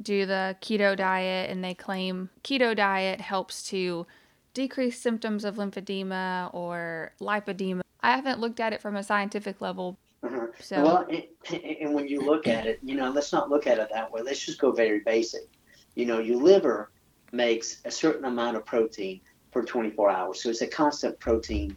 do 0.02 0.26
the 0.26 0.56
keto 0.62 0.96
diet 0.96 1.50
and 1.50 1.64
they 1.64 1.74
claim 1.74 2.30
keto 2.44 2.76
diet 2.76 3.22
helps 3.22 3.64
to 3.70 4.06
decrease 4.54 5.00
symptoms 5.00 5.46
of 5.46 5.56
lymphedema 5.56 6.54
or 6.54 7.14
lipedema. 7.22 7.82
I 8.02 8.12
haven't 8.12 8.40
looked 8.40 8.60
at 8.60 8.74
it 8.74 8.82
from 8.82 8.96
a 8.96 9.04
scientific 9.04 9.62
level. 9.62 9.98
Uh-huh. 10.24 10.48
So. 10.60 10.84
Well, 10.84 11.08
and, 11.10 11.64
and 11.64 11.94
when 11.94 12.08
you 12.08 12.22
look 12.22 12.48
at 12.48 12.68
it, 12.68 12.80
you 12.84 12.96
know, 12.96 13.10
let's 13.10 13.34
not 13.34 13.50
look 13.50 13.66
at 13.68 13.80
it 13.80 13.90
that 13.92 14.12
way. 14.12 14.22
Let's 14.22 14.46
just 14.46 14.60
go 14.60 14.72
very 14.72 15.00
basic. 15.00 15.50
You 15.96 16.06
know, 16.06 16.20
your 16.20 16.42
liver 16.42 16.92
makes 17.32 17.82
a 17.86 17.92
certain 17.92 18.26
amount 18.26 18.58
of 18.58 18.66
protein 18.66 19.22
for 19.52 19.64
24 19.64 20.10
hours, 20.10 20.44
so 20.44 20.50
it's 20.50 20.62
a 20.62 20.68
constant 20.68 21.20
protein 21.20 21.76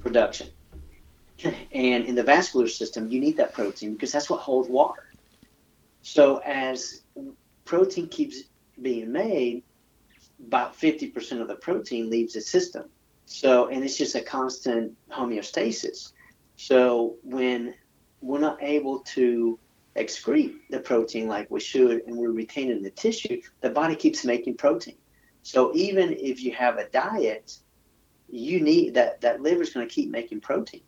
production. 0.00 0.48
And 1.72 2.06
in 2.06 2.14
the 2.14 2.22
vascular 2.22 2.66
system, 2.66 3.10
you 3.10 3.20
need 3.20 3.36
that 3.36 3.52
protein 3.52 3.92
because 3.92 4.10
that's 4.10 4.30
what 4.30 4.40
holds 4.40 4.70
water. 4.70 5.04
So 6.00 6.38
as 6.38 7.02
protein 7.66 8.08
keeps 8.08 8.44
being 8.80 9.12
made, 9.12 9.62
about 10.46 10.78
50% 10.78 11.42
of 11.42 11.48
the 11.48 11.56
protein 11.56 12.08
leaves 12.08 12.34
the 12.34 12.40
system. 12.40 12.88
So, 13.26 13.66
and 13.66 13.84
it's 13.84 13.98
just 13.98 14.14
a 14.14 14.22
constant 14.22 14.96
homeostasis. 15.10 16.12
So 16.56 17.16
when 17.22 17.74
we're 18.20 18.40
not 18.40 18.62
able 18.62 19.00
to 19.00 19.58
excrete 19.96 20.54
the 20.70 20.80
protein 20.80 21.26
like 21.26 21.50
we 21.50 21.60
should 21.60 22.02
and 22.06 22.16
we're 22.16 22.30
retaining 22.30 22.82
the 22.82 22.90
tissue, 22.90 23.40
the 23.60 23.70
body 23.70 23.96
keeps 23.96 24.24
making 24.24 24.56
protein. 24.56 24.96
So 25.42 25.74
even 25.74 26.12
if 26.12 26.42
you 26.42 26.52
have 26.52 26.76
a 26.78 26.88
diet, 26.88 27.58
you 28.28 28.60
need 28.60 28.94
that, 28.94 29.20
that 29.20 29.40
liver 29.40 29.62
is 29.62 29.72
going 29.72 29.86
to 29.88 29.94
keep 29.94 30.10
making 30.10 30.40
protein. 30.40 30.82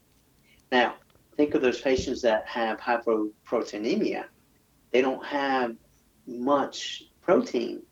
Now, 0.70 0.96
think 1.36 1.54
of 1.54 1.62
those 1.62 1.80
patients 1.80 2.22
that 2.22 2.46
have 2.46 2.78
hypoproteinemia. 2.80 4.24
They 4.90 5.00
don't 5.00 5.24
have 5.24 5.76
much 6.26 7.04
protein 7.22 7.82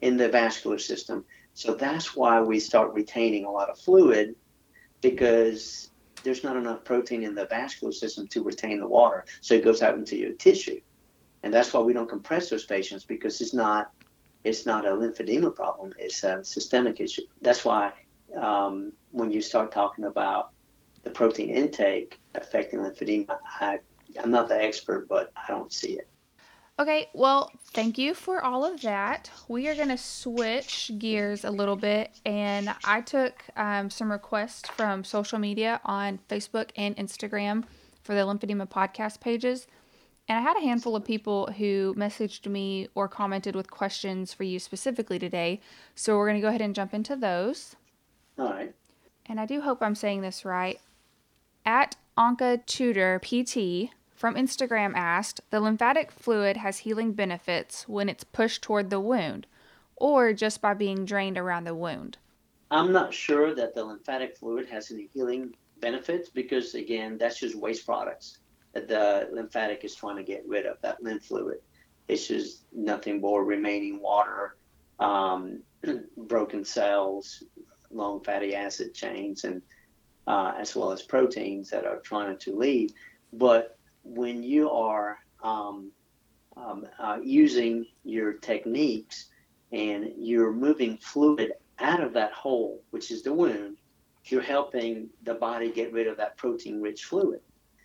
in 0.00 0.16
the 0.16 0.28
vascular 0.28 0.78
system. 0.78 1.24
So 1.54 1.74
that's 1.74 2.14
why 2.14 2.40
we 2.40 2.60
start 2.60 2.92
retaining 2.92 3.44
a 3.44 3.50
lot 3.50 3.70
of 3.70 3.78
fluid 3.78 4.34
because 5.00 5.87
there's 6.22 6.44
not 6.44 6.56
enough 6.56 6.84
protein 6.84 7.22
in 7.22 7.34
the 7.34 7.46
vascular 7.46 7.92
system 7.92 8.26
to 8.28 8.42
retain 8.42 8.80
the 8.80 8.86
water. 8.86 9.24
So 9.40 9.54
it 9.54 9.64
goes 9.64 9.82
out 9.82 9.94
into 9.94 10.16
your 10.16 10.32
tissue. 10.32 10.80
And 11.42 11.54
that's 11.54 11.72
why 11.72 11.80
we 11.80 11.92
don't 11.92 12.08
compress 12.08 12.50
those 12.50 12.66
patients 12.66 13.04
because 13.04 13.40
it's 13.40 13.54
not 13.54 13.92
it's 14.44 14.66
not 14.66 14.86
a 14.86 14.90
lymphedema 14.90 15.54
problem, 15.54 15.92
it's 15.98 16.22
a 16.22 16.44
systemic 16.44 17.00
issue. 17.00 17.22
That's 17.42 17.64
why 17.64 17.92
um, 18.36 18.92
when 19.10 19.30
you 19.30 19.40
start 19.40 19.72
talking 19.72 20.04
about 20.04 20.50
the 21.02 21.10
protein 21.10 21.50
intake 21.50 22.18
affecting 22.34 22.80
lymphedema, 22.80 23.36
I, 23.60 23.80
I'm 24.22 24.30
not 24.30 24.48
the 24.48 24.62
expert, 24.62 25.08
but 25.08 25.32
I 25.36 25.48
don't 25.48 25.72
see 25.72 25.92
it. 25.92 26.08
Okay, 26.80 27.08
well, 27.12 27.50
thank 27.72 27.98
you 27.98 28.14
for 28.14 28.40
all 28.40 28.64
of 28.64 28.82
that. 28.82 29.28
We 29.48 29.66
are 29.66 29.74
going 29.74 29.88
to 29.88 29.98
switch 29.98 30.92
gears 30.96 31.44
a 31.44 31.50
little 31.50 31.74
bit, 31.74 32.12
and 32.24 32.72
I 32.84 33.00
took 33.00 33.42
um, 33.56 33.90
some 33.90 34.12
requests 34.12 34.68
from 34.70 35.02
social 35.02 35.40
media 35.40 35.80
on 35.84 36.20
Facebook 36.28 36.70
and 36.76 36.96
Instagram 36.96 37.64
for 38.04 38.14
the 38.14 38.20
Lymphedema 38.20 38.68
podcast 38.68 39.18
pages. 39.18 39.66
And 40.28 40.38
I 40.38 40.42
had 40.42 40.56
a 40.56 40.60
handful 40.60 40.94
of 40.94 41.04
people 41.04 41.48
who 41.58 41.94
messaged 41.98 42.46
me 42.46 42.86
or 42.94 43.08
commented 43.08 43.56
with 43.56 43.72
questions 43.72 44.32
for 44.32 44.44
you 44.44 44.60
specifically 44.60 45.18
today. 45.18 45.60
So 45.96 46.16
we're 46.16 46.28
going 46.28 46.40
to 46.40 46.42
go 46.42 46.48
ahead 46.48 46.60
and 46.60 46.76
jump 46.76 46.94
into 46.94 47.16
those. 47.16 47.74
All 48.38 48.50
right. 48.50 48.72
And 49.26 49.40
I 49.40 49.46
do 49.46 49.62
hope 49.62 49.82
I'm 49.82 49.96
saying 49.96 50.20
this 50.20 50.44
right. 50.44 50.78
At 51.66 51.96
Anka 52.16 52.64
Tudor 52.66 53.18
PT 53.18 53.90
from 54.18 54.34
Instagram 54.34 54.94
asked, 54.96 55.40
the 55.50 55.60
lymphatic 55.60 56.10
fluid 56.10 56.56
has 56.56 56.78
healing 56.78 57.12
benefits 57.12 57.88
when 57.88 58.08
it's 58.08 58.24
pushed 58.24 58.62
toward 58.62 58.90
the 58.90 58.98
wound 58.98 59.46
or 59.94 60.32
just 60.32 60.60
by 60.60 60.74
being 60.74 61.04
drained 61.04 61.38
around 61.38 61.62
the 61.62 61.74
wound. 61.74 62.18
I'm 62.72 62.92
not 62.92 63.14
sure 63.14 63.54
that 63.54 63.76
the 63.76 63.84
lymphatic 63.84 64.36
fluid 64.36 64.68
has 64.70 64.90
any 64.90 65.08
healing 65.14 65.54
benefits 65.78 66.28
because, 66.30 66.74
again, 66.74 67.16
that's 67.16 67.38
just 67.38 67.54
waste 67.54 67.86
products 67.86 68.38
that 68.72 68.88
the 68.88 69.28
lymphatic 69.32 69.84
is 69.84 69.94
trying 69.94 70.16
to 70.16 70.24
get 70.24 70.44
rid 70.48 70.66
of, 70.66 70.80
that 70.82 71.00
lymph 71.00 71.24
fluid. 71.24 71.58
It's 72.08 72.26
just 72.26 72.64
nothing 72.72 73.20
more 73.20 73.44
remaining 73.44 74.02
water, 74.02 74.56
um, 74.98 75.62
broken 76.16 76.64
cells, 76.64 77.44
long 77.92 78.20
fatty 78.24 78.56
acid 78.56 78.94
chains, 78.94 79.44
and 79.44 79.62
uh, 80.26 80.54
as 80.58 80.74
well 80.74 80.90
as 80.90 81.02
proteins 81.02 81.70
that 81.70 81.86
are 81.86 82.00
trying 82.00 82.36
to 82.38 82.56
leave. 82.56 82.92
But 83.32 83.77
when 84.08 84.42
you 84.42 84.70
are 84.70 85.18
um, 85.42 85.90
um, 86.56 86.86
uh, 86.98 87.18
using 87.22 87.86
your 88.04 88.32
techniques 88.32 89.26
and 89.72 90.12
you're 90.16 90.52
moving 90.52 90.96
fluid 90.98 91.52
out 91.78 92.02
of 92.02 92.12
that 92.14 92.32
hole, 92.32 92.82
which 92.90 93.10
is 93.10 93.22
the 93.22 93.32
wound, 93.32 93.76
you're 94.24 94.42
helping 94.42 95.08
the 95.22 95.34
body 95.34 95.70
get 95.70 95.92
rid 95.92 96.06
of 96.06 96.16
that 96.16 96.36
protein 96.36 96.80
rich 96.80 97.04
fluid. 97.04 97.40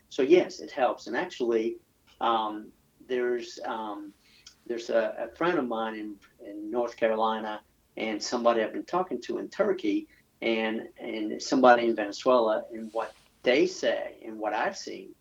So, 0.10 0.22
yes, 0.22 0.60
it 0.60 0.72
helps. 0.72 1.08
And 1.08 1.16
actually, 1.16 1.78
um, 2.22 2.72
there's 3.08 3.60
um, 3.66 4.14
there's 4.66 4.90
a, 4.90 5.30
a, 5.30 5.36
friend 5.36 5.58
of 5.58 5.68
mine 5.68 5.96
in, 5.96 6.16
in 6.48 6.72
North 6.72 6.96
Carolina 6.96 7.62
and 7.98 8.22
somebody 8.22 8.62
I've 8.62 8.72
been 8.72 8.86
talking 8.86 9.20
to 9.24 9.40
in 9.40 9.50
Turkey 9.50 10.08
and, 10.42 10.84
and 11.00 11.42
somebody 11.42 11.88
in 11.88 11.96
Venezuela. 11.96 12.64
And 12.72 12.90
what 12.94 13.14
they 13.44 13.68
say 13.68 14.18
and 14.26 14.40
what 14.40 14.54
I've 14.54 14.78
seen 14.78 15.14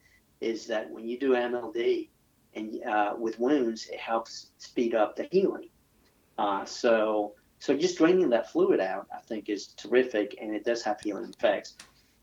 is 0.43 0.67
that 0.67 0.91
when 0.91 1.09
you 1.09 1.19
do 1.19 1.33
MLD 1.33 2.09
and 2.55 2.83
uh, 2.85 3.15
with 3.19 3.39
wounds, 3.39 3.87
it 3.87 3.99
helps 3.99 4.51
speed 4.59 4.95
up 4.95 5.17
the 5.17 5.29
healing. 5.31 5.69
Uh, 6.39 6.65
so, 6.65 7.35
so 7.59 7.77
just 7.77 7.99
draining 7.99 8.31
that 8.31 8.51
fluid 8.51 8.81
out, 8.81 9.07
I 9.15 9.21
think, 9.21 9.49
is 9.49 9.69
terrific, 9.69 10.37
and 10.41 10.55
it 10.55 10.65
does 10.65 10.83
have 10.83 11.01
healing 11.01 11.31
effects. 11.31 11.77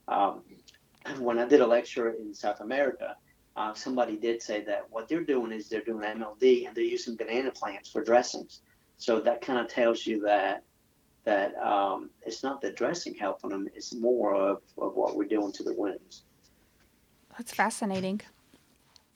Um, 0.08 0.42
when 1.20 1.40
I 1.40 1.48
did 1.48 1.62
a 1.62 1.68
lecture 1.68 2.10
in 2.10 2.34
South 2.34 2.60
America, 2.60 3.16
uh, 3.56 3.74
somebody 3.74 4.16
did 4.16 4.42
say 4.42 4.64
that 4.66 4.86
what 4.90 5.08
they're 5.08 5.24
doing 5.24 5.52
is 5.52 5.70
they're 5.70 5.82
doing 5.82 6.04
MLD 6.04 6.68
and 6.68 6.76
they're 6.76 6.84
using 6.84 7.16
banana 7.16 7.52
plants 7.52 7.90
for 7.90 8.04
dressings. 8.04 8.62
So 8.98 9.20
that 9.22 9.42
kind 9.42 9.60
of 9.60 9.68
tells 9.68 10.06
you 10.06 10.22
that 10.22 10.64
that 11.26 11.56
um, 11.58 12.10
it's 12.26 12.44
not 12.44 12.62
the 12.62 12.72
dressing 12.72 13.14
helping 13.14 13.50
them; 13.50 13.68
it's 13.76 13.94
more 13.94 14.34
of, 14.34 14.62
of 14.78 14.96
what 14.96 15.16
we're 15.16 15.26
doing 15.28 15.52
to 15.54 15.64
the 15.64 15.74
wounds. 15.74 16.24
That's 17.39 17.54
fascinating. 17.54 18.19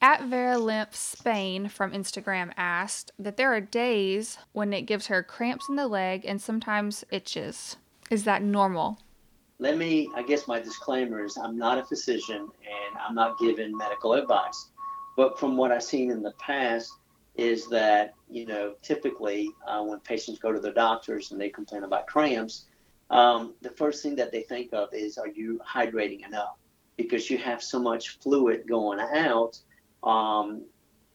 At 0.02 0.24
Vera 0.24 0.58
Limp 0.58 0.96
Spain 0.96 1.68
from 1.68 1.92
Instagram 1.92 2.54
asked 2.56 3.12
that 3.20 3.36
there 3.36 3.54
are 3.54 3.60
days 3.60 4.38
when 4.54 4.72
it 4.72 4.84
gives 4.84 5.08
her 5.08 5.22
cramps 5.24 5.68
in 5.68 5.76
the 5.76 5.90
leg 5.90 6.24
and 6.26 6.42
sometimes 6.42 7.04
itches. 7.12 7.76
Is 8.10 8.24
that 8.24 8.42
normal? 8.42 8.98
Let 9.60 9.78
me, 9.78 10.10
I 10.16 10.24
guess 10.24 10.48
my 10.48 10.62
disclaimer 10.62 11.26
is 11.26 11.36
I'm 11.36 11.58
not 11.58 11.78
a 11.78 11.84
physician 11.84 12.38
and 12.38 12.98
I'm 13.06 13.14
not 13.14 13.38
giving 13.40 13.76
medical 13.76 14.14
advice. 14.14 14.70
But 15.18 15.38
from 15.38 15.58
what 15.58 15.74
I've 15.74 15.84
seen 15.84 16.10
in 16.10 16.24
the 16.24 16.34
past, 16.40 16.94
is 17.36 17.68
that, 17.68 18.14
you 18.30 18.46
know, 18.46 18.76
typically 18.82 19.50
uh, 19.68 19.84
when 19.84 20.00
patients 20.00 20.40
go 20.40 20.54
to 20.54 20.62
their 20.62 20.74
doctors 20.74 21.34
and 21.34 21.42
they 21.42 21.50
complain 21.50 21.84
about 21.84 22.08
cramps, 22.08 22.68
um, 23.10 23.54
the 23.62 23.72
first 23.72 24.02
thing 24.02 24.16
that 24.16 24.32
they 24.32 24.44
think 24.44 24.72
of 24.72 24.94
is, 24.94 25.18
are 25.18 25.28
you 25.28 25.60
hydrating 25.68 26.26
enough? 26.26 26.56
Because 26.98 27.30
you 27.30 27.38
have 27.38 27.62
so 27.62 27.80
much 27.80 28.20
fluid 28.20 28.68
going 28.68 29.00
out. 29.00 29.58
Um, 30.04 30.64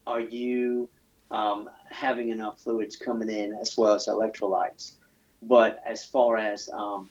are 0.07 0.19
you 0.19 0.89
um, 1.31 1.69
having 1.89 2.29
enough 2.29 2.59
fluids 2.59 2.95
coming 2.95 3.29
in 3.29 3.53
as 3.53 3.77
well 3.77 3.93
as 3.93 4.07
electrolytes? 4.07 4.93
But 5.41 5.81
as 5.85 6.03
far 6.03 6.37
as 6.37 6.69
um, 6.69 7.09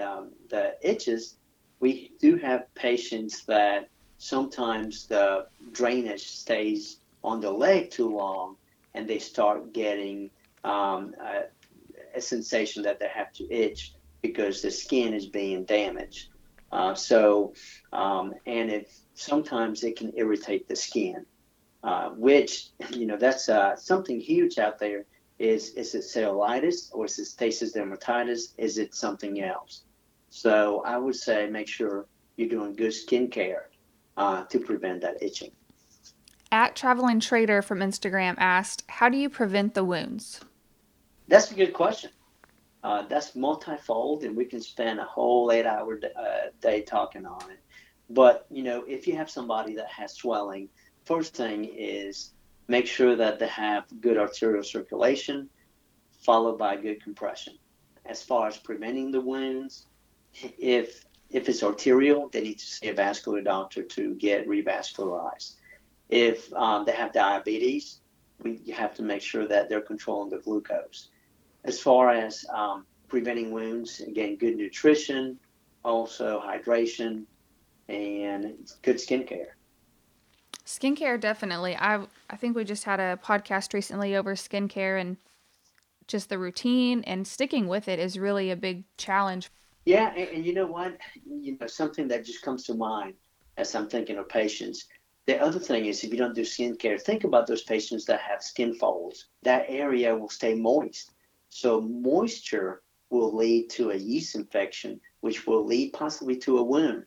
um 0.00 0.30
the 0.48 0.76
itches, 0.82 1.36
we 1.80 2.12
do 2.20 2.36
have 2.36 2.72
patients 2.74 3.44
that 3.46 3.88
sometimes 4.18 5.06
the 5.08 5.46
drainage 5.72 6.28
stays 6.28 6.98
on 7.24 7.40
the 7.40 7.50
leg 7.50 7.90
too 7.90 8.08
long 8.08 8.56
and 8.94 9.08
they 9.08 9.18
start 9.18 9.72
getting 9.72 10.30
um, 10.64 11.14
a, 11.20 11.44
a, 12.16 12.20
sensation 12.20 12.84
that 12.84 13.00
they 13.00 13.08
have 13.08 13.32
to 13.32 13.50
itch 13.52 13.94
because 14.22 14.62
the 14.62 14.70
skin 14.70 15.12
is 15.12 15.26
being 15.26 15.64
damaged. 15.64 16.28
Uh, 16.72 16.94
so, 16.94 17.52
um, 17.92 18.32
and 18.46 18.70
it 18.70 18.90
sometimes 19.14 19.84
it 19.84 19.96
can 19.96 20.10
irritate 20.16 20.66
the 20.68 20.74
skin, 20.74 21.26
uh, 21.84 22.08
which 22.10 22.70
you 22.90 23.06
know 23.06 23.18
that's 23.18 23.48
uh, 23.48 23.76
something 23.76 24.18
huge 24.18 24.58
out 24.58 24.78
there. 24.78 25.04
Is 25.38 25.70
is 25.74 25.94
it 25.94 26.04
cellulitis 26.04 26.88
or 26.92 27.04
is 27.04 27.18
it 27.18 27.26
stasis 27.26 27.74
dermatitis? 27.76 28.54
Is 28.56 28.78
it 28.78 28.94
something 28.94 29.42
else? 29.42 29.82
So 30.30 30.82
I 30.86 30.96
would 30.96 31.16
say 31.16 31.46
make 31.46 31.68
sure 31.68 32.06
you're 32.36 32.48
doing 32.48 32.74
good 32.74 32.94
skin 32.94 33.28
care 33.28 33.68
uh, 34.16 34.44
to 34.44 34.58
prevent 34.58 35.02
that 35.02 35.22
itching. 35.22 35.50
At 36.50 36.74
Traveling 36.74 37.20
Trader 37.20 37.60
from 37.60 37.80
Instagram 37.80 38.34
asked, 38.38 38.84
"How 38.88 39.10
do 39.10 39.18
you 39.18 39.28
prevent 39.28 39.74
the 39.74 39.84
wounds?" 39.84 40.40
That's 41.28 41.50
a 41.50 41.54
good 41.54 41.74
question. 41.74 42.10
Uh, 42.82 43.02
that's 43.08 43.36
multifold, 43.36 44.24
and 44.24 44.36
we 44.36 44.44
can 44.44 44.60
spend 44.60 44.98
a 44.98 45.04
whole 45.04 45.52
eight-hour 45.52 46.00
uh, 46.16 46.24
day 46.60 46.82
talking 46.82 47.24
on 47.24 47.50
it. 47.50 47.60
But 48.10 48.46
you 48.50 48.62
know, 48.62 48.84
if 48.88 49.06
you 49.06 49.16
have 49.16 49.30
somebody 49.30 49.74
that 49.76 49.88
has 49.88 50.14
swelling, 50.14 50.68
First 51.04 51.34
thing 51.34 51.64
is 51.76 52.32
make 52.68 52.86
sure 52.86 53.16
that 53.16 53.38
they 53.38 53.48
have 53.48 53.84
good 54.00 54.16
arterial 54.16 54.62
circulation, 54.62 55.48
followed 56.20 56.58
by 56.58 56.76
good 56.76 57.02
compression. 57.02 57.58
As 58.06 58.22
far 58.22 58.48
as 58.48 58.56
preventing 58.56 59.10
the 59.10 59.20
wounds, 59.20 59.86
if 60.58 61.04
if 61.30 61.48
it's 61.48 61.62
arterial, 61.62 62.28
they 62.28 62.42
need 62.42 62.58
to 62.58 62.66
see 62.66 62.88
a 62.88 62.94
vascular 62.94 63.40
doctor 63.40 63.82
to 63.82 64.14
get 64.16 64.46
revascularized. 64.46 65.54
If 66.10 66.52
um, 66.52 66.84
they 66.84 66.92
have 66.92 67.12
diabetes, 67.12 68.00
we 68.42 68.60
have 68.70 68.94
to 68.96 69.02
make 69.02 69.22
sure 69.22 69.48
that 69.48 69.68
they're 69.68 69.80
controlling 69.80 70.28
the 70.28 70.38
glucose. 70.38 71.08
As 71.64 71.80
far 71.80 72.10
as 72.10 72.44
um, 72.52 72.86
preventing 73.08 73.50
wounds, 73.52 74.00
again, 74.00 74.36
good 74.36 74.56
nutrition, 74.56 75.38
also 75.84 76.42
hydration, 76.44 77.24
and 77.88 78.70
good 78.82 78.96
skincare. 78.96 79.52
Skincare, 80.66 81.20
definitely. 81.20 81.76
I 81.76 82.06
I 82.30 82.36
think 82.36 82.56
we 82.56 82.64
just 82.64 82.84
had 82.84 83.00
a 83.00 83.18
podcast 83.22 83.74
recently 83.74 84.16
over 84.16 84.34
skincare 84.34 85.00
and 85.00 85.16
just 86.08 86.28
the 86.28 86.38
routine 86.38 87.02
and 87.04 87.26
sticking 87.26 87.68
with 87.68 87.88
it 87.88 87.98
is 87.98 88.18
really 88.18 88.50
a 88.50 88.56
big 88.56 88.84
challenge. 88.96 89.50
Yeah, 89.84 90.12
and, 90.16 90.28
and 90.28 90.46
you 90.46 90.54
know 90.54 90.66
what? 90.66 90.96
You 91.24 91.58
know 91.60 91.66
something 91.66 92.08
that 92.08 92.24
just 92.24 92.42
comes 92.42 92.64
to 92.64 92.74
mind 92.74 93.14
as 93.56 93.74
I'm 93.74 93.88
thinking 93.88 94.18
of 94.18 94.28
patients. 94.28 94.86
The 95.26 95.40
other 95.40 95.58
thing 95.58 95.86
is, 95.86 96.02
if 96.02 96.10
you 96.10 96.18
don't 96.18 96.34
do 96.34 96.42
skincare, 96.42 97.00
think 97.00 97.24
about 97.24 97.46
those 97.46 97.62
patients 97.62 98.04
that 98.06 98.20
have 98.20 98.42
skin 98.42 98.74
folds. 98.74 99.26
That 99.42 99.66
area 99.68 100.16
will 100.16 100.28
stay 100.28 100.54
moist. 100.54 101.12
So 101.54 101.82
moisture 101.82 102.80
will 103.10 103.36
lead 103.36 103.68
to 103.68 103.90
a 103.90 103.94
yeast 103.94 104.34
infection, 104.34 104.98
which 105.20 105.46
will 105.46 105.66
lead 105.66 105.92
possibly 105.92 106.34
to 106.38 106.56
a 106.56 106.62
wound. 106.62 107.04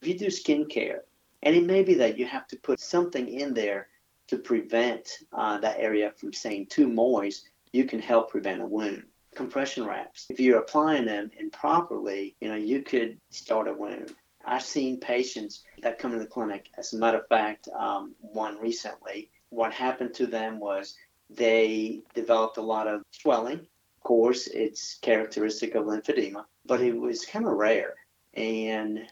If 0.00 0.06
you 0.06 0.16
do 0.16 0.26
skincare, 0.26 1.00
and 1.42 1.56
it 1.56 1.64
may 1.64 1.82
be 1.82 1.94
that 1.94 2.16
you 2.16 2.24
have 2.24 2.46
to 2.48 2.56
put 2.56 2.78
something 2.78 3.28
in 3.28 3.52
there 3.52 3.88
to 4.28 4.38
prevent 4.38 5.08
uh, 5.32 5.58
that 5.58 5.80
area 5.80 6.12
from 6.16 6.32
staying 6.32 6.66
too 6.66 6.86
moist, 6.86 7.48
you 7.72 7.84
can 7.84 8.00
help 8.00 8.30
prevent 8.30 8.62
a 8.62 8.66
wound. 8.66 9.02
Compression 9.34 9.84
wraps, 9.84 10.26
if 10.30 10.38
you're 10.38 10.60
applying 10.60 11.04
them 11.04 11.28
improperly, 11.40 12.36
you 12.40 12.48
know, 12.48 12.54
you 12.54 12.82
could 12.82 13.18
start 13.30 13.66
a 13.66 13.74
wound. 13.74 14.14
I've 14.44 14.62
seen 14.62 15.00
patients 15.00 15.64
that 15.82 15.98
come 15.98 16.12
to 16.12 16.18
the 16.20 16.26
clinic. 16.26 16.70
As 16.78 16.92
a 16.92 16.96
matter 16.96 17.18
of 17.18 17.28
fact, 17.28 17.68
um, 17.76 18.14
one 18.20 18.56
recently, 18.58 19.32
what 19.48 19.72
happened 19.72 20.14
to 20.14 20.28
them 20.28 20.60
was 20.60 20.94
they 21.28 22.02
developed 22.14 22.56
a 22.56 22.62
lot 22.62 22.86
of 22.86 23.02
swelling. 23.10 23.66
Course, 24.02 24.46
it's 24.48 24.98
characteristic 25.02 25.74
of 25.74 25.84
lymphedema, 25.84 26.44
but 26.66 26.80
it 26.80 26.96
was 26.96 27.24
kind 27.24 27.46
of 27.46 27.52
rare. 27.52 27.94
And 28.34 29.06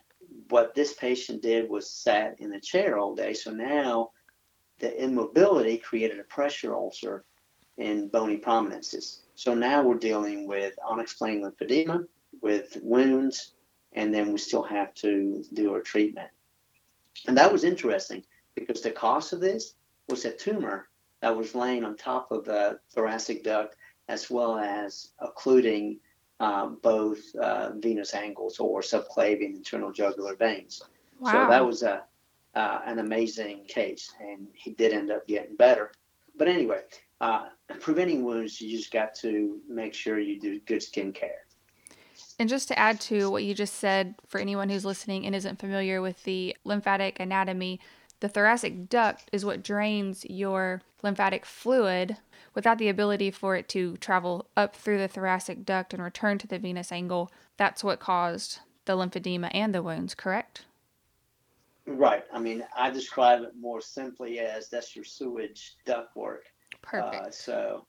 what 0.49 0.75
this 0.75 0.95
patient 0.95 1.43
did 1.43 1.69
was 1.69 1.91
sat 1.91 2.41
in 2.41 2.55
a 2.55 2.61
chair 2.61 2.99
all 2.99 3.15
day. 3.15 3.35
So 3.35 3.51
now 3.51 4.11
the 4.79 5.03
immobility 5.03 5.79
created 5.79 6.19
a 6.19 6.25
pressure 6.25 6.75
ulcer 6.75 7.25
in 7.77 8.09
bony 8.09 8.37
prominences. 8.37 9.23
So 9.35 9.55
now 9.55 9.83
we're 9.83 9.99
dealing 9.99 10.47
with 10.47 10.75
unexplained 10.89 11.45
lymphedema, 11.45 12.07
with 12.41 12.77
wounds, 12.83 13.55
and 13.93 14.13
then 14.13 14.33
we 14.33 14.39
still 14.39 14.63
have 14.63 14.95
to 14.95 15.45
do 15.53 15.73
our 15.73 15.81
treatment. 15.81 16.29
And 17.27 17.37
that 17.37 17.53
was 17.53 17.65
interesting 17.65 18.25
because 18.55 18.81
the 18.81 18.91
cause 18.91 19.33
of 19.33 19.41
this 19.41 19.75
was 20.09 20.25
a 20.25 20.33
tumor 20.33 20.89
that 21.21 21.37
was 21.37 21.55
laying 21.55 21.85
on 21.85 21.97
top 21.97 22.31
of 22.31 22.45
the 22.45 22.79
thoracic 22.93 23.45
duct 23.45 23.77
as 24.09 24.31
well 24.31 24.59
as 24.59 25.11
occluding 25.21 25.99
um, 26.41 26.79
both 26.83 27.35
uh, 27.37 27.73
venous 27.77 28.15
angles 28.15 28.59
or 28.59 28.81
subclavian 28.81 29.57
internal 29.57 29.93
jugular 29.93 30.37
veins. 30.37 30.83
Wow. 31.21 31.33
So 31.33 31.51
that 31.51 31.67
was 31.67 31.83
a 31.83 32.03
uh, 32.55 32.81
an 32.87 32.99
amazing 32.99 33.65
case, 33.67 34.13
and 34.21 34.49
he 34.55 34.73
did 34.73 34.93
end 34.93 35.11
up 35.11 35.27
getting 35.27 35.55
better. 35.57 35.93
But 36.37 36.49
anyway, 36.49 36.81
uh, 37.21 37.47
preventing 37.81 38.25
wounds, 38.25 38.61
you 38.61 38.77
just 38.77 38.91
got 38.91 39.15
to 39.17 39.61
make 39.69 39.95
sure 39.95 40.19
you 40.19 40.41
do 40.41 40.59
good 40.61 40.83
skin 40.83 41.13
care. 41.13 41.45
And 42.41 42.49
just 42.49 42.69
to 42.69 42.79
add 42.79 43.01
to 43.03 43.31
what 43.31 43.45
you 43.45 43.55
just 43.55 43.75
said, 43.75 44.15
for 44.27 44.41
anyone 44.41 44.69
who's 44.69 44.85
listening 44.85 45.27
and 45.27 45.35
isn't 45.35 45.59
familiar 45.59 46.01
with 46.01 46.23
the 46.25 46.57
lymphatic 46.65 47.21
anatomy, 47.21 47.81
the 48.21 48.29
thoracic 48.29 48.89
duct 48.89 49.29
is 49.33 49.45
what 49.45 49.63
drains 49.63 50.25
your 50.29 50.83
lymphatic 51.03 51.47
fluid 51.47 52.17
without 52.55 52.79
the 52.79 52.89
ability 52.89 53.31
for 53.31 53.55
it 53.55 53.69
to 53.69 53.97
travel 53.99 54.49
up 54.57 54.75
through 54.75 54.99
the 54.99 55.09
thoracic 55.09 55.65
duct 55.65 55.95
and 55.95 56.03
return 56.03 56.39
to 56.39 56.47
the 56.47 56.59
venous 56.59 56.91
angle. 56.91 57.31
That's 57.57 57.85
what 57.85 58.01
caused 58.01 58.61
the 58.87 58.97
lymphedema 58.97 59.51
and 59.53 59.75
the 59.75 59.83
wounds, 59.83 60.15
correct? 60.15 60.65
Right. 61.87 62.25
I 62.33 62.39
mean, 62.39 62.65
I 62.77 62.91
describe 62.91 63.43
it 63.43 63.53
more 63.59 63.81
simply 63.81 64.41
as 64.41 64.69
that's 64.69 64.97
your 64.97 65.05
sewage 65.05 65.77
ductwork. 65.87 66.41
Perfect. 66.83 67.15
Uh, 67.15 67.31
so, 67.31 67.87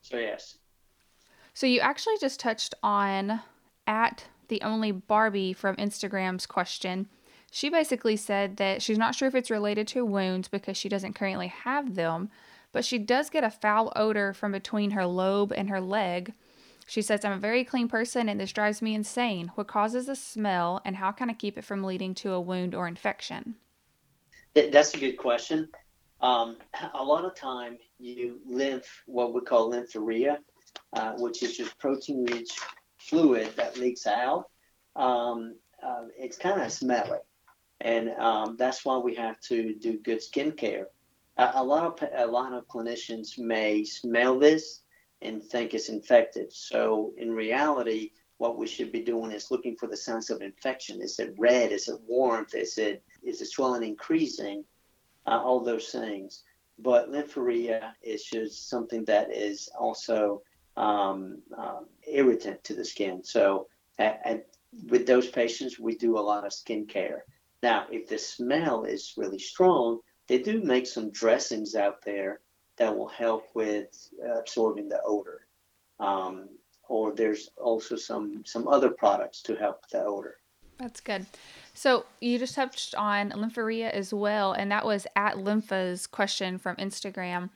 so 0.00 0.16
yes. 0.16 0.58
So 1.52 1.66
you 1.66 1.80
actually 1.80 2.18
just 2.20 2.38
touched 2.38 2.74
on 2.82 3.40
at 3.86 4.24
the 4.48 4.62
only 4.62 4.92
Barbie 4.92 5.52
from 5.52 5.76
Instagram's 5.76 6.46
question. 6.46 7.08
She 7.56 7.70
basically 7.70 8.16
said 8.16 8.58
that 8.58 8.82
she's 8.82 8.98
not 8.98 9.14
sure 9.14 9.28
if 9.28 9.34
it's 9.34 9.50
related 9.50 9.88
to 9.88 10.04
wounds 10.04 10.46
because 10.46 10.76
she 10.76 10.90
doesn't 10.90 11.14
currently 11.14 11.46
have 11.46 11.94
them, 11.94 12.28
but 12.70 12.84
she 12.84 12.98
does 12.98 13.30
get 13.30 13.44
a 13.44 13.50
foul 13.50 13.90
odor 13.96 14.34
from 14.34 14.52
between 14.52 14.90
her 14.90 15.06
lobe 15.06 15.54
and 15.56 15.70
her 15.70 15.80
leg. 15.80 16.34
She 16.86 17.00
says, 17.00 17.24
I'm 17.24 17.32
a 17.32 17.38
very 17.38 17.64
clean 17.64 17.88
person 17.88 18.28
and 18.28 18.38
this 18.38 18.52
drives 18.52 18.82
me 18.82 18.94
insane. 18.94 19.52
What 19.54 19.68
causes 19.68 20.04
the 20.04 20.16
smell 20.16 20.82
and 20.84 20.96
how 20.96 21.12
can 21.12 21.30
I 21.30 21.32
keep 21.32 21.56
it 21.56 21.64
from 21.64 21.82
leading 21.82 22.14
to 22.16 22.32
a 22.32 22.40
wound 22.42 22.74
or 22.74 22.86
infection? 22.86 23.54
That's 24.52 24.92
a 24.92 24.98
good 24.98 25.16
question. 25.16 25.70
Um, 26.20 26.58
a 26.92 27.02
lot 27.02 27.24
of 27.24 27.34
time 27.34 27.78
you 27.98 28.38
lymph 28.46 29.02
what 29.06 29.32
we 29.32 29.40
call 29.40 29.70
lymphorrhea, 29.70 30.40
uh, 30.92 31.14
which 31.14 31.42
is 31.42 31.56
just 31.56 31.78
protein 31.78 32.26
rich 32.30 32.50
fluid 32.98 33.56
that 33.56 33.78
leaks 33.78 34.06
out. 34.06 34.50
Um, 34.94 35.56
uh, 35.82 36.02
it's 36.18 36.36
kind 36.36 36.60
of 36.60 36.70
smelly. 36.70 37.20
And 37.80 38.10
um, 38.18 38.56
that's 38.58 38.84
why 38.84 38.96
we 38.96 39.14
have 39.16 39.40
to 39.42 39.74
do 39.74 39.98
good 39.98 40.22
skin 40.22 40.52
care. 40.52 40.88
A, 41.36 41.52
a, 41.56 41.64
lot 41.64 42.02
of 42.02 42.08
a 42.14 42.26
lot 42.26 42.52
of 42.52 42.66
clinicians 42.66 43.38
may 43.38 43.84
smell 43.84 44.38
this 44.38 44.80
and 45.22 45.42
think 45.42 45.74
it's 45.74 45.88
infected. 45.88 46.52
So 46.52 47.12
in 47.16 47.30
reality, 47.30 48.12
what 48.38 48.58
we 48.58 48.66
should 48.66 48.92
be 48.92 49.02
doing 49.02 49.32
is 49.32 49.50
looking 49.50 49.76
for 49.76 49.86
the 49.86 49.96
signs 49.96 50.30
of 50.30 50.42
infection. 50.42 51.00
Is 51.02 51.18
it 51.18 51.34
red? 51.38 51.72
Is 51.72 51.88
it 51.88 52.00
warmth? 52.06 52.54
Is 52.54 52.78
it 52.78 53.02
is 53.22 53.40
the 53.40 53.46
swelling 53.46 53.82
increasing? 53.82 54.64
Uh, 55.26 55.40
all 55.42 55.60
those 55.60 55.88
things. 55.88 56.44
But 56.78 57.10
lymphuria 57.10 57.92
is 58.02 58.24
just 58.24 58.68
something 58.68 59.04
that 59.06 59.34
is 59.34 59.68
also 59.78 60.42
um, 60.76 61.38
um, 61.56 61.86
irritant 62.06 62.62
to 62.64 62.74
the 62.74 62.84
skin. 62.84 63.24
So 63.24 63.68
at, 63.98 64.20
at, 64.24 64.46
with 64.88 65.06
those 65.06 65.28
patients, 65.28 65.78
we 65.78 65.96
do 65.96 66.18
a 66.18 66.20
lot 66.20 66.44
of 66.44 66.52
skin 66.52 66.86
care. 66.86 67.24
Now, 67.66 67.88
if 67.90 68.06
the 68.06 68.16
smell 68.16 68.84
is 68.84 69.14
really 69.16 69.40
strong, 69.40 69.98
they 70.28 70.38
do 70.38 70.62
make 70.62 70.86
some 70.86 71.10
dressings 71.10 71.74
out 71.74 72.00
there 72.04 72.38
that 72.76 72.96
will 72.96 73.08
help 73.08 73.48
with 73.54 73.88
absorbing 74.38 74.88
the 74.88 75.00
odor. 75.04 75.48
Um, 75.98 76.48
or 76.88 77.10
there's 77.10 77.50
also 77.60 77.96
some 77.96 78.44
some 78.46 78.68
other 78.68 78.90
products 78.90 79.42
to 79.42 79.56
help 79.56 79.88
the 79.88 80.04
odor. 80.04 80.36
That's 80.78 81.00
good. 81.00 81.26
So 81.74 82.06
you 82.20 82.38
just 82.38 82.54
touched 82.54 82.94
on 82.94 83.32
lymphuria 83.32 83.90
as 83.90 84.14
well, 84.14 84.52
and 84.52 84.70
that 84.70 84.86
was 84.86 85.08
at 85.16 85.38
Lympha's 85.38 86.06
question 86.06 86.58
from 86.58 86.76
Instagram. 86.76 87.50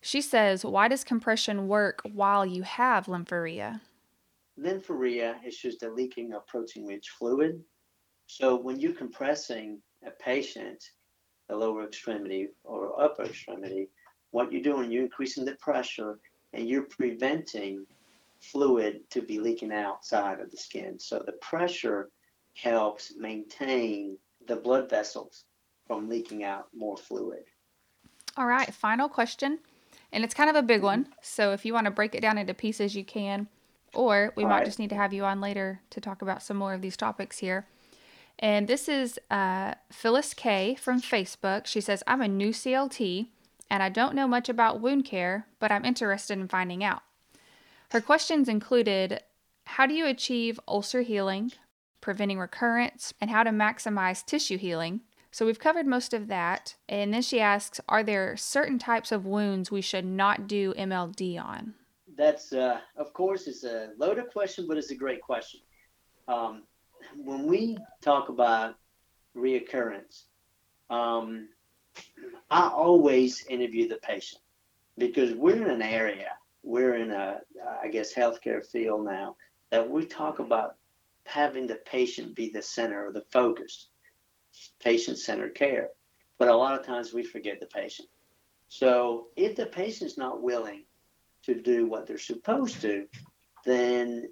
She 0.00 0.20
says, 0.20 0.64
Why 0.64 0.86
does 0.86 1.02
compression 1.02 1.66
work 1.66 2.02
while 2.04 2.46
you 2.46 2.62
have 2.62 3.06
lymphuria? 3.06 3.80
Lymphuria 4.56 5.44
is 5.44 5.56
just 5.56 5.82
a 5.82 5.90
leaking 5.90 6.34
of 6.34 6.46
protein 6.46 6.86
rich 6.86 7.08
fluid. 7.18 7.64
So 8.32 8.54
when 8.54 8.78
you're 8.78 8.92
compressing 8.92 9.82
a 10.06 10.10
patient, 10.12 10.84
the 11.48 11.56
lower 11.56 11.84
extremity 11.84 12.46
or 12.62 13.02
upper 13.02 13.24
extremity, 13.24 13.88
what 14.30 14.52
you're 14.52 14.62
doing, 14.62 14.92
you're 14.92 15.02
increasing 15.02 15.44
the 15.44 15.56
pressure 15.56 16.20
and 16.52 16.68
you're 16.68 16.84
preventing 16.84 17.84
fluid 18.40 19.00
to 19.10 19.20
be 19.20 19.40
leaking 19.40 19.72
outside 19.72 20.38
of 20.38 20.52
the 20.52 20.56
skin. 20.56 20.96
So 20.96 21.18
the 21.18 21.32
pressure 21.42 22.08
helps 22.54 23.14
maintain 23.16 24.16
the 24.46 24.54
blood 24.54 24.88
vessels 24.88 25.46
from 25.88 26.08
leaking 26.08 26.44
out 26.44 26.68
more 26.72 26.96
fluid. 26.96 27.42
All 28.36 28.46
right, 28.46 28.72
final 28.72 29.08
question 29.08 29.58
and 30.12 30.22
it's 30.22 30.34
kind 30.34 30.48
of 30.48 30.54
a 30.54 30.62
big 30.62 30.82
one. 30.82 31.02
Mm-hmm. 31.02 31.12
So 31.20 31.52
if 31.52 31.64
you 31.64 31.74
want 31.74 31.86
to 31.86 31.90
break 31.90 32.14
it 32.14 32.20
down 32.20 32.38
into 32.38 32.54
pieces, 32.54 32.94
you 32.94 33.04
can. 33.04 33.48
Or 33.92 34.32
we 34.36 34.44
All 34.44 34.50
might 34.50 34.58
right. 34.58 34.66
just 34.66 34.78
need 34.78 34.90
to 34.90 34.96
have 34.96 35.12
you 35.12 35.24
on 35.24 35.40
later 35.40 35.80
to 35.90 36.00
talk 36.00 36.22
about 36.22 36.44
some 36.44 36.56
more 36.56 36.74
of 36.74 36.80
these 36.80 36.96
topics 36.96 37.38
here. 37.38 37.66
And 38.40 38.66
this 38.66 38.88
is 38.88 39.20
uh, 39.30 39.74
Phyllis 39.92 40.32
K 40.32 40.74
from 40.74 41.00
Facebook. 41.00 41.66
She 41.66 41.80
says, 41.80 42.02
I'm 42.06 42.22
a 42.22 42.28
new 42.28 42.50
CLT 42.50 43.28
and 43.70 43.82
I 43.82 43.90
don't 43.90 44.14
know 44.14 44.26
much 44.26 44.48
about 44.48 44.80
wound 44.80 45.04
care, 45.04 45.46
but 45.60 45.70
I'm 45.70 45.84
interested 45.84 46.38
in 46.38 46.48
finding 46.48 46.82
out. 46.82 47.02
Her 47.90 48.00
questions 48.00 48.48
included 48.48 49.20
how 49.64 49.86
do 49.86 49.94
you 49.94 50.06
achieve 50.06 50.58
ulcer 50.66 51.02
healing, 51.02 51.52
preventing 52.00 52.38
recurrence, 52.38 53.12
and 53.20 53.30
how 53.30 53.42
to 53.42 53.50
maximize 53.50 54.24
tissue 54.24 54.58
healing, 54.58 55.02
So 55.32 55.46
we've 55.46 55.60
covered 55.60 55.86
most 55.86 56.12
of 56.12 56.26
that. 56.26 56.74
And 56.88 57.14
then 57.14 57.22
she 57.22 57.40
asks 57.40 57.80
Are 57.88 58.02
there 58.02 58.36
certain 58.36 58.78
types 58.78 59.12
of 59.12 59.26
wounds 59.26 59.70
we 59.70 59.82
should 59.82 60.04
not 60.04 60.48
do 60.48 60.74
MLD 60.74 61.38
on? 61.38 61.74
That's, 62.16 62.52
uh, 62.52 62.80
of 62.96 63.12
course, 63.12 63.46
it's 63.46 63.64
a 63.64 63.90
loaded 63.96 64.32
question, 64.32 64.66
but 64.66 64.76
it's 64.76 64.90
a 64.90 64.96
great 64.96 65.20
question. 65.20 65.60
Um, 66.26 66.64
when 67.16 67.46
we 67.46 67.76
talk 68.02 68.28
about 68.28 68.76
reoccurrence, 69.36 70.24
um, 70.88 71.48
I 72.50 72.68
always 72.68 73.44
interview 73.46 73.88
the 73.88 73.96
patient 73.96 74.42
because 74.98 75.34
we're 75.34 75.62
in 75.62 75.70
an 75.70 75.82
area, 75.82 76.32
we're 76.62 76.96
in 76.96 77.10
a, 77.10 77.40
I 77.82 77.88
guess, 77.88 78.12
healthcare 78.12 78.64
field 78.64 79.04
now 79.04 79.36
that 79.70 79.88
we 79.88 80.04
talk 80.04 80.38
about 80.38 80.76
having 81.24 81.66
the 81.66 81.76
patient 81.76 82.34
be 82.34 82.50
the 82.50 82.62
center 82.62 83.06
or 83.06 83.12
the 83.12 83.24
focus, 83.32 83.88
patient 84.82 85.18
centered 85.18 85.54
care. 85.54 85.88
But 86.38 86.48
a 86.48 86.56
lot 86.56 86.78
of 86.78 86.86
times 86.86 87.12
we 87.12 87.22
forget 87.22 87.60
the 87.60 87.66
patient. 87.66 88.08
So 88.68 89.28
if 89.36 89.56
the 89.56 89.66
patient's 89.66 90.18
not 90.18 90.42
willing 90.42 90.84
to 91.44 91.54
do 91.54 91.86
what 91.86 92.06
they're 92.06 92.18
supposed 92.18 92.80
to, 92.82 93.06
then 93.64 94.30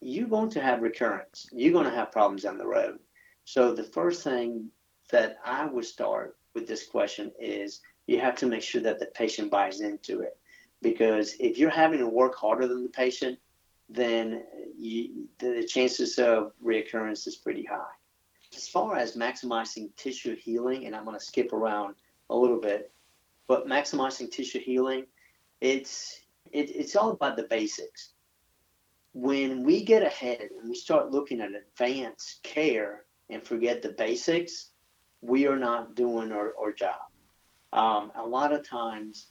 you're 0.00 0.28
going 0.28 0.50
to 0.50 0.60
have 0.60 0.82
recurrence. 0.82 1.46
You're 1.52 1.72
going 1.72 1.86
to 1.86 1.94
have 1.94 2.12
problems 2.12 2.42
down 2.42 2.58
the 2.58 2.66
road. 2.66 2.98
So 3.44 3.74
the 3.74 3.84
first 3.84 4.22
thing 4.22 4.70
that 5.10 5.38
I 5.44 5.66
would 5.66 5.84
start 5.84 6.36
with 6.54 6.66
this 6.66 6.86
question 6.86 7.32
is 7.38 7.80
you 8.06 8.20
have 8.20 8.36
to 8.36 8.46
make 8.46 8.62
sure 8.62 8.80
that 8.82 8.98
the 8.98 9.06
patient 9.06 9.50
buys 9.50 9.80
into 9.80 10.20
it. 10.20 10.36
Because 10.82 11.34
if 11.38 11.58
you're 11.58 11.70
having 11.70 11.98
to 11.98 12.08
work 12.08 12.34
harder 12.34 12.66
than 12.66 12.82
the 12.82 12.88
patient, 12.88 13.38
then 13.88 14.44
you, 14.76 15.28
the 15.38 15.64
chances 15.64 16.18
of 16.18 16.52
reoccurrence 16.64 17.26
is 17.26 17.36
pretty 17.36 17.64
high. 17.64 17.92
As 18.56 18.68
far 18.68 18.96
as 18.96 19.16
maximizing 19.16 19.94
tissue 19.96 20.36
healing, 20.36 20.86
and 20.86 20.96
I'm 20.96 21.04
going 21.04 21.18
to 21.18 21.24
skip 21.24 21.52
around 21.52 21.96
a 22.30 22.36
little 22.36 22.60
bit, 22.60 22.90
but 23.46 23.66
maximizing 23.66 24.30
tissue 24.30 24.60
healing, 24.60 25.06
it's 25.60 26.20
it, 26.52 26.74
it's 26.74 26.96
all 26.96 27.10
about 27.10 27.36
the 27.36 27.44
basics. 27.44 28.10
When 29.12 29.64
we 29.64 29.84
get 29.84 30.02
ahead 30.02 30.40
and 30.40 30.68
we 30.68 30.74
start 30.74 31.10
looking 31.10 31.40
at 31.40 31.50
advanced 31.54 32.42
care 32.42 33.04
and 33.28 33.42
forget 33.42 33.82
the 33.82 33.90
basics, 33.92 34.70
we 35.20 35.46
are 35.46 35.58
not 35.58 35.94
doing 35.94 36.32
our, 36.32 36.54
our 36.60 36.72
job. 36.72 37.00
Um, 37.72 38.12
a 38.14 38.26
lot 38.26 38.52
of 38.52 38.68
times 38.68 39.28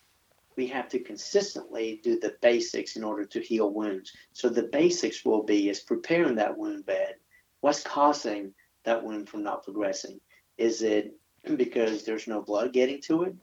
we 0.56 0.68
have 0.68 0.90
to 0.90 1.00
consistently 1.00 2.02
do 2.04 2.20
the 2.20 2.36
basics 2.42 2.96
in 2.98 3.04
order 3.04 3.26
to 3.26 3.40
heal 3.40 3.74
wounds. 3.74 4.12
So 4.34 4.50
the 4.50 4.64
basics 4.64 5.24
will 5.24 5.44
be 5.44 5.70
is 5.70 5.80
preparing 5.80 6.36
that 6.36 6.58
wound 6.58 6.86
bed. 6.86 7.16
What's 7.62 7.82
causing 7.82 8.54
that 8.84 9.04
wound 9.04 9.30
from 9.30 9.44
not 9.44 9.64
progressing? 9.64 10.20
Is 10.58 10.82
it 10.82 11.14
because 11.56 12.04
there's 12.04 12.28
no 12.28 12.42
blood 12.42 12.74
getting 12.74 13.02
to 13.04 13.24
it? 13.24 13.36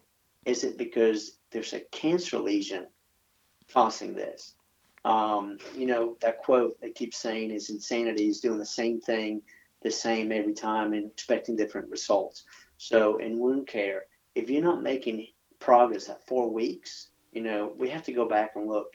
Is 0.45 0.65
it 0.65 0.77
because 0.77 1.39
there's 1.51 1.73
a 1.73 1.81
cancer 1.81 2.39
lesion 2.39 2.87
causing 3.73 4.15
this? 4.15 4.55
Um, 5.07 5.59
you 5.77 5.87
know, 5.87 6.17
that 6.21 6.43
quote 6.43 6.81
they 6.81 6.91
keep 6.91 7.15
saying 7.15 7.53
is 7.53 7.71
insanity 7.71 8.29
is 8.29 8.41
doing 8.41 8.59
the 8.59 8.67
same 8.67 9.01
thing 9.01 9.43
the 9.83 9.91
same 9.91 10.33
every 10.33 10.53
time 10.53 10.93
and 10.95 11.11
expecting 11.13 11.55
different 11.55 11.89
results. 11.91 12.45
So 12.77 13.19
in 13.19 13.39
wound 13.39 13.69
care, 13.69 14.07
if 14.35 14.51
you're 14.51 14.63
not 14.63 14.83
making 14.83 15.29
progress 15.61 16.09
at 16.09 16.27
four 16.27 16.51
weeks, 16.51 17.11
you 17.33 17.41
know, 17.41 17.73
we 17.79 17.89
have 17.91 18.03
to 18.05 18.13
go 18.13 18.27
back 18.29 18.53
and 18.57 18.67
look. 18.67 18.95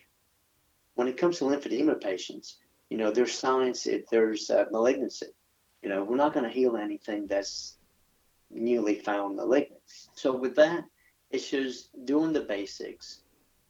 When 0.95 1.07
it 1.07 1.15
comes 1.15 1.37
to 1.37 1.45
lymphedema 1.45 2.01
patients, 2.01 2.57
you 2.89 2.97
know, 2.97 3.09
there's 3.09 3.33
signs 3.33 3.85
that 3.85 4.09
there's 4.11 4.49
uh, 4.49 4.65
malignancy. 4.71 5.27
You 5.81 5.87
know, 5.87 6.03
we're 6.03 6.17
not 6.17 6.33
going 6.33 6.45
to 6.45 6.51
heal 6.51 6.75
anything 6.75 7.27
that's 7.27 7.77
newly 8.49 8.95
found 8.95 9.37
malignant. 9.37 9.81
So 10.13 10.35
with 10.35 10.55
that, 10.57 10.83
it's 11.29 11.49
just 11.49 11.89
doing 12.05 12.33
the 12.33 12.41
basics, 12.41 13.21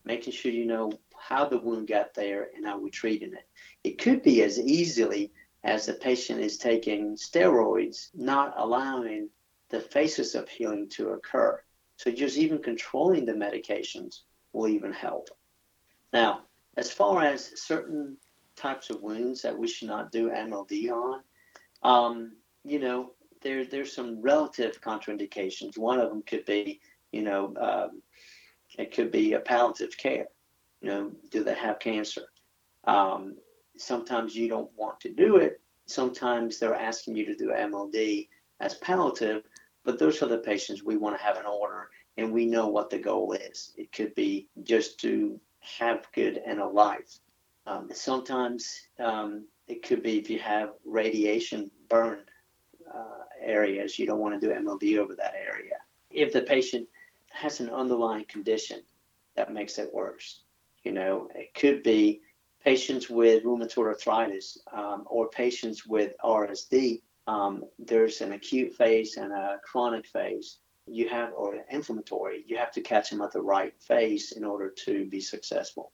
making 0.04 0.34
sure 0.34 0.52
you 0.52 0.66
know 0.66 0.92
how 1.22 1.46
the 1.46 1.60
wound 1.60 1.88
got 1.88 2.14
there 2.14 2.50
and 2.56 2.66
how 2.66 2.80
we're 2.80 2.90
treating 2.90 3.34
it. 3.34 3.48
It 3.84 4.00
could 4.00 4.24
be 4.24 4.44
as 4.44 4.60
easily 4.60 5.32
as 5.64 5.86
the 5.86 5.94
patient 5.94 6.42
is 6.42 6.58
taking 6.58 7.16
steroids, 7.16 8.10
not 8.14 8.54
allowing 8.58 9.30
the 9.70 9.80
phases 9.80 10.36
of 10.36 10.50
healing 10.50 10.90
to 10.90 11.10
occur. 11.10 11.62
So 11.98 12.12
just 12.12 12.38
even 12.38 12.62
controlling 12.62 13.26
the 13.26 13.34
medications 13.34 14.22
will 14.54 14.68
even 14.68 14.92
help. 14.92 15.30
Now, 16.12 16.42
as 16.78 16.92
far 16.92 17.24
as 17.24 17.62
certain 17.62 18.18
types 18.56 18.90
of 18.90 19.02
wounds 19.02 19.42
that 19.44 19.58
we 19.58 19.68
should 19.68 19.88
not 19.88 20.12
do 20.12 20.30
MLD 20.30 20.92
on, 20.92 21.22
um, 21.84 22.34
you 22.64 22.80
know, 22.80 23.12
there, 23.42 23.66
there's 23.66 23.94
some 23.94 24.22
relative 24.22 24.82
contraindications. 24.82 25.78
One 25.78 26.00
of 26.00 26.10
them 26.10 26.22
could 26.24 26.46
be, 26.46 26.82
you 27.12 27.22
know, 27.22 27.54
um, 27.60 28.02
it 28.78 28.94
could 28.94 29.12
be 29.12 29.34
a 29.34 29.40
palliative 29.40 29.98
care. 29.98 30.28
You 30.82 30.90
know, 30.90 31.12
do 31.30 31.44
they 31.44 31.56
have 31.56 31.80
cancer? 31.80 32.24
Um, 32.86 33.36
sometimes 33.78 34.36
you 34.36 34.50
don't 34.50 34.72
want 34.76 35.00
to 35.02 35.14
do 35.14 35.38
it. 35.38 35.62
Sometimes 35.86 36.60
they're 36.60 36.76
asking 36.76 37.16
you 37.16 37.26
to 37.26 37.36
do 37.36 37.50
MLD 37.50 38.28
as 38.60 38.76
palliative, 38.76 39.44
but 39.84 40.00
those 40.00 40.22
are 40.22 40.28
the 40.28 40.38
patients 40.38 40.84
we 40.84 40.98
want 40.98 41.18
to 41.18 41.24
have 41.24 41.38
an 41.38 41.46
order 41.46 41.90
and 42.18 42.32
we 42.32 42.46
know 42.46 42.68
what 42.68 42.90
the 42.90 43.00
goal 43.00 43.34
is. 43.34 43.74
It 43.78 43.92
could 43.92 44.14
be 44.16 44.48
just 44.64 45.00
to 45.02 45.40
have 45.62 46.08
good 46.14 46.42
and 46.46 46.60
a 46.60 46.68
life. 46.68 47.20
Um, 47.66 47.90
sometimes 47.94 48.82
um, 49.00 49.46
it 49.68 49.84
could 49.84 50.04
be 50.04 50.18
if 50.18 50.30
you 50.30 50.40
have 50.40 50.72
radiation 50.86 51.70
burn 51.90 52.22
uh, 52.94 53.24
areas, 53.42 53.98
you 53.98 54.06
don't 54.06 54.20
want 54.20 54.40
to 54.40 54.48
do 54.48 54.54
MLD 54.54 54.98
over 54.98 55.16
that 55.16 55.36
area. 55.36 55.76
If 56.10 56.34
the 56.34 56.42
patient 56.42 56.88
has 57.30 57.60
an 57.60 57.70
underlying 57.70 58.26
condition 58.26 58.82
that 59.36 59.54
makes 59.54 59.78
it 59.78 59.94
worse, 59.94 60.44
you 60.84 60.92
know, 60.92 61.28
it 61.36 61.54
could 61.54 61.84
be 61.84 62.22
patients 62.64 63.10
with 63.10 63.44
rheumatoid 63.44 63.88
arthritis 63.88 64.58
um, 64.72 65.04
or 65.08 65.30
patients 65.30 65.86
with 65.86 66.14
RSD. 66.24 67.02
Um, 67.28 67.64
there's 67.80 68.22
an 68.22 68.34
acute 68.34 68.74
phase 68.74 69.18
and 69.18 69.32
a 69.32 69.60
chronic 69.64 70.06
phase 70.08 70.60
you 70.88 71.08
have 71.10 71.32
or 71.36 71.56
inflammatory, 71.70 72.44
you 72.48 72.58
have 72.58 72.72
to 72.72 72.82
catch 72.82 73.10
them 73.10 73.22
at 73.22 73.32
the 73.32 73.42
right 73.42 73.74
phase 73.82 74.34
in 74.34 74.44
order 74.44 74.70
to 74.86 75.06
be 75.06 75.20
successful. 75.20 75.92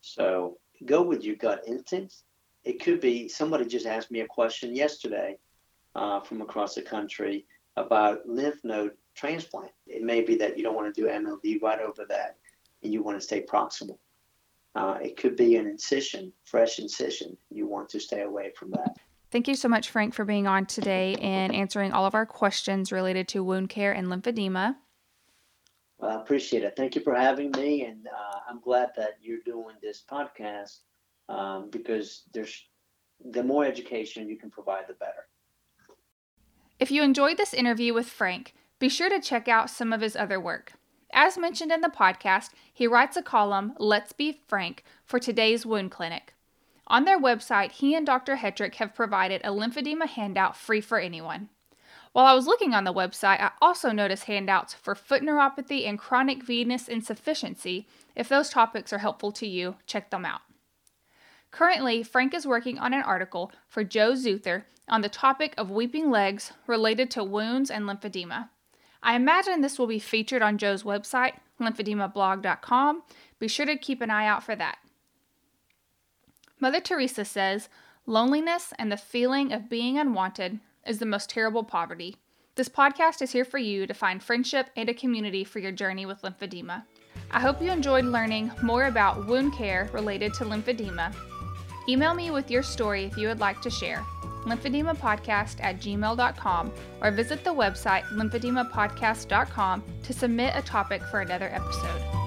So 0.00 0.58
go 0.84 1.02
with 1.02 1.24
your 1.24 1.36
gut 1.36 1.62
instinct. 1.66 2.16
It 2.64 2.82
could 2.82 3.00
be 3.00 3.28
somebody 3.28 3.64
just 3.64 3.86
asked 3.86 4.10
me 4.10 4.20
a 4.20 4.26
question 4.26 4.74
yesterday 4.74 5.38
uh, 5.94 6.20
from 6.20 6.42
across 6.42 6.74
the 6.74 6.82
country 6.82 7.46
about 7.76 8.28
lymph 8.28 8.62
node 8.64 8.92
transplant. 9.14 9.70
It 9.86 10.02
may 10.02 10.20
be 10.20 10.36
that 10.36 10.56
you 10.56 10.64
don't 10.64 10.74
want 10.74 10.92
to 10.94 11.00
do 11.00 11.08
MLD 11.08 11.62
right 11.62 11.80
over 11.80 12.04
that 12.08 12.36
and 12.82 12.92
you 12.92 13.02
want 13.02 13.18
to 13.18 13.24
stay 13.24 13.42
proximal. 13.42 13.98
Uh, 14.74 14.98
it 15.02 15.16
could 15.16 15.36
be 15.36 15.56
an 15.56 15.66
incision, 15.66 16.32
fresh 16.44 16.78
incision. 16.78 17.36
You 17.50 17.66
want 17.66 17.88
to 17.90 18.00
stay 18.00 18.22
away 18.22 18.52
from 18.56 18.70
that. 18.72 18.96
Thank 19.30 19.48
you 19.48 19.54
so 19.54 19.68
much, 19.68 19.90
Frank, 19.90 20.14
for 20.14 20.24
being 20.24 20.46
on 20.46 20.66
today 20.66 21.14
and 21.16 21.54
answering 21.54 21.92
all 21.92 22.06
of 22.06 22.14
our 22.14 22.24
questions 22.24 22.92
related 22.92 23.28
to 23.28 23.44
wound 23.44 23.68
care 23.68 23.92
and 23.92 24.06
lymphedema. 24.08 24.76
Well, 25.98 26.16
I 26.16 26.20
appreciate 26.20 26.62
it. 26.62 26.74
Thank 26.76 26.94
you 26.94 27.02
for 27.02 27.14
having 27.14 27.50
me, 27.52 27.84
and 27.84 28.06
uh, 28.06 28.38
I'm 28.48 28.60
glad 28.60 28.90
that 28.96 29.18
you're 29.20 29.42
doing 29.44 29.74
this 29.82 30.04
podcast 30.10 30.78
um, 31.28 31.68
because 31.70 32.22
there's 32.32 32.66
the 33.32 33.42
more 33.42 33.64
education 33.64 34.28
you 34.28 34.38
can 34.38 34.50
provide, 34.50 34.84
the 34.86 34.94
better. 34.94 35.26
If 36.78 36.90
you 36.90 37.02
enjoyed 37.02 37.36
this 37.36 37.52
interview 37.52 37.92
with 37.92 38.08
Frank, 38.08 38.54
be 38.78 38.88
sure 38.88 39.10
to 39.10 39.20
check 39.20 39.48
out 39.48 39.70
some 39.70 39.92
of 39.92 40.00
his 40.00 40.14
other 40.14 40.38
work. 40.38 40.74
As 41.20 41.36
mentioned 41.36 41.72
in 41.72 41.80
the 41.80 41.88
podcast, 41.88 42.50
he 42.72 42.86
writes 42.86 43.16
a 43.16 43.22
column, 43.22 43.74
Let's 43.76 44.12
Be 44.12 44.40
Frank, 44.46 44.84
for 45.04 45.18
today's 45.18 45.66
wound 45.66 45.90
clinic. 45.90 46.34
On 46.86 47.06
their 47.06 47.20
website, 47.20 47.72
he 47.72 47.96
and 47.96 48.06
Dr. 48.06 48.36
Hettrick 48.36 48.76
have 48.76 48.94
provided 48.94 49.40
a 49.42 49.48
lymphedema 49.48 50.06
handout 50.06 50.56
free 50.56 50.80
for 50.80 51.00
anyone. 51.00 51.48
While 52.12 52.26
I 52.26 52.34
was 52.34 52.46
looking 52.46 52.72
on 52.72 52.84
the 52.84 52.94
website, 52.94 53.40
I 53.40 53.50
also 53.60 53.90
noticed 53.90 54.26
handouts 54.26 54.74
for 54.74 54.94
foot 54.94 55.24
neuropathy 55.24 55.88
and 55.88 55.98
chronic 55.98 56.44
venous 56.44 56.86
insufficiency. 56.86 57.88
If 58.14 58.28
those 58.28 58.48
topics 58.48 58.92
are 58.92 58.98
helpful 58.98 59.32
to 59.32 59.46
you, 59.46 59.74
check 59.86 60.10
them 60.10 60.24
out. 60.24 60.42
Currently, 61.50 62.04
Frank 62.04 62.32
is 62.32 62.46
working 62.46 62.78
on 62.78 62.94
an 62.94 63.02
article 63.02 63.50
for 63.66 63.82
Joe 63.82 64.14
Zuther 64.14 64.66
on 64.88 65.00
the 65.00 65.08
topic 65.08 65.52
of 65.58 65.68
weeping 65.68 66.12
legs 66.12 66.52
related 66.68 67.10
to 67.10 67.24
wounds 67.24 67.72
and 67.72 67.86
lymphedema. 67.86 68.50
I 69.02 69.14
imagine 69.14 69.60
this 69.60 69.78
will 69.78 69.86
be 69.86 69.98
featured 69.98 70.42
on 70.42 70.58
Joe's 70.58 70.82
website, 70.82 71.34
lymphedemablog.com. 71.60 73.02
Be 73.38 73.48
sure 73.48 73.66
to 73.66 73.76
keep 73.76 74.00
an 74.00 74.10
eye 74.10 74.26
out 74.26 74.42
for 74.42 74.56
that. 74.56 74.78
Mother 76.60 76.80
Teresa 76.80 77.24
says, 77.24 77.68
Loneliness 78.06 78.72
and 78.78 78.90
the 78.90 78.96
feeling 78.96 79.52
of 79.52 79.68
being 79.68 79.98
unwanted 79.98 80.60
is 80.86 80.98
the 80.98 81.06
most 81.06 81.28
terrible 81.28 81.62
poverty. 81.62 82.16
This 82.54 82.68
podcast 82.68 83.22
is 83.22 83.32
here 83.32 83.44
for 83.44 83.58
you 83.58 83.86
to 83.86 83.94
find 83.94 84.22
friendship 84.22 84.70
and 84.76 84.88
a 84.88 84.94
community 84.94 85.44
for 85.44 85.58
your 85.60 85.70
journey 85.70 86.06
with 86.06 86.22
lymphedema. 86.22 86.84
I 87.30 87.38
hope 87.38 87.62
you 87.62 87.70
enjoyed 87.70 88.06
learning 88.06 88.50
more 88.62 88.86
about 88.86 89.26
wound 89.26 89.52
care 89.52 89.88
related 89.92 90.34
to 90.34 90.44
lymphedema. 90.44 91.14
Email 91.88 92.14
me 92.14 92.30
with 92.30 92.50
your 92.50 92.62
story 92.62 93.04
if 93.04 93.16
you 93.16 93.28
would 93.28 93.40
like 93.40 93.60
to 93.62 93.70
share. 93.70 94.04
Lymphedemapodcast 94.48 95.62
at 95.62 95.78
gmail.com 95.78 96.72
or 97.00 97.10
visit 97.10 97.44
the 97.44 97.50
website 97.50 98.04
lymphedemapodcast.com 98.12 99.84
to 100.02 100.12
submit 100.12 100.52
a 100.56 100.62
topic 100.62 101.02
for 101.04 101.20
another 101.20 101.48
episode. 101.48 102.17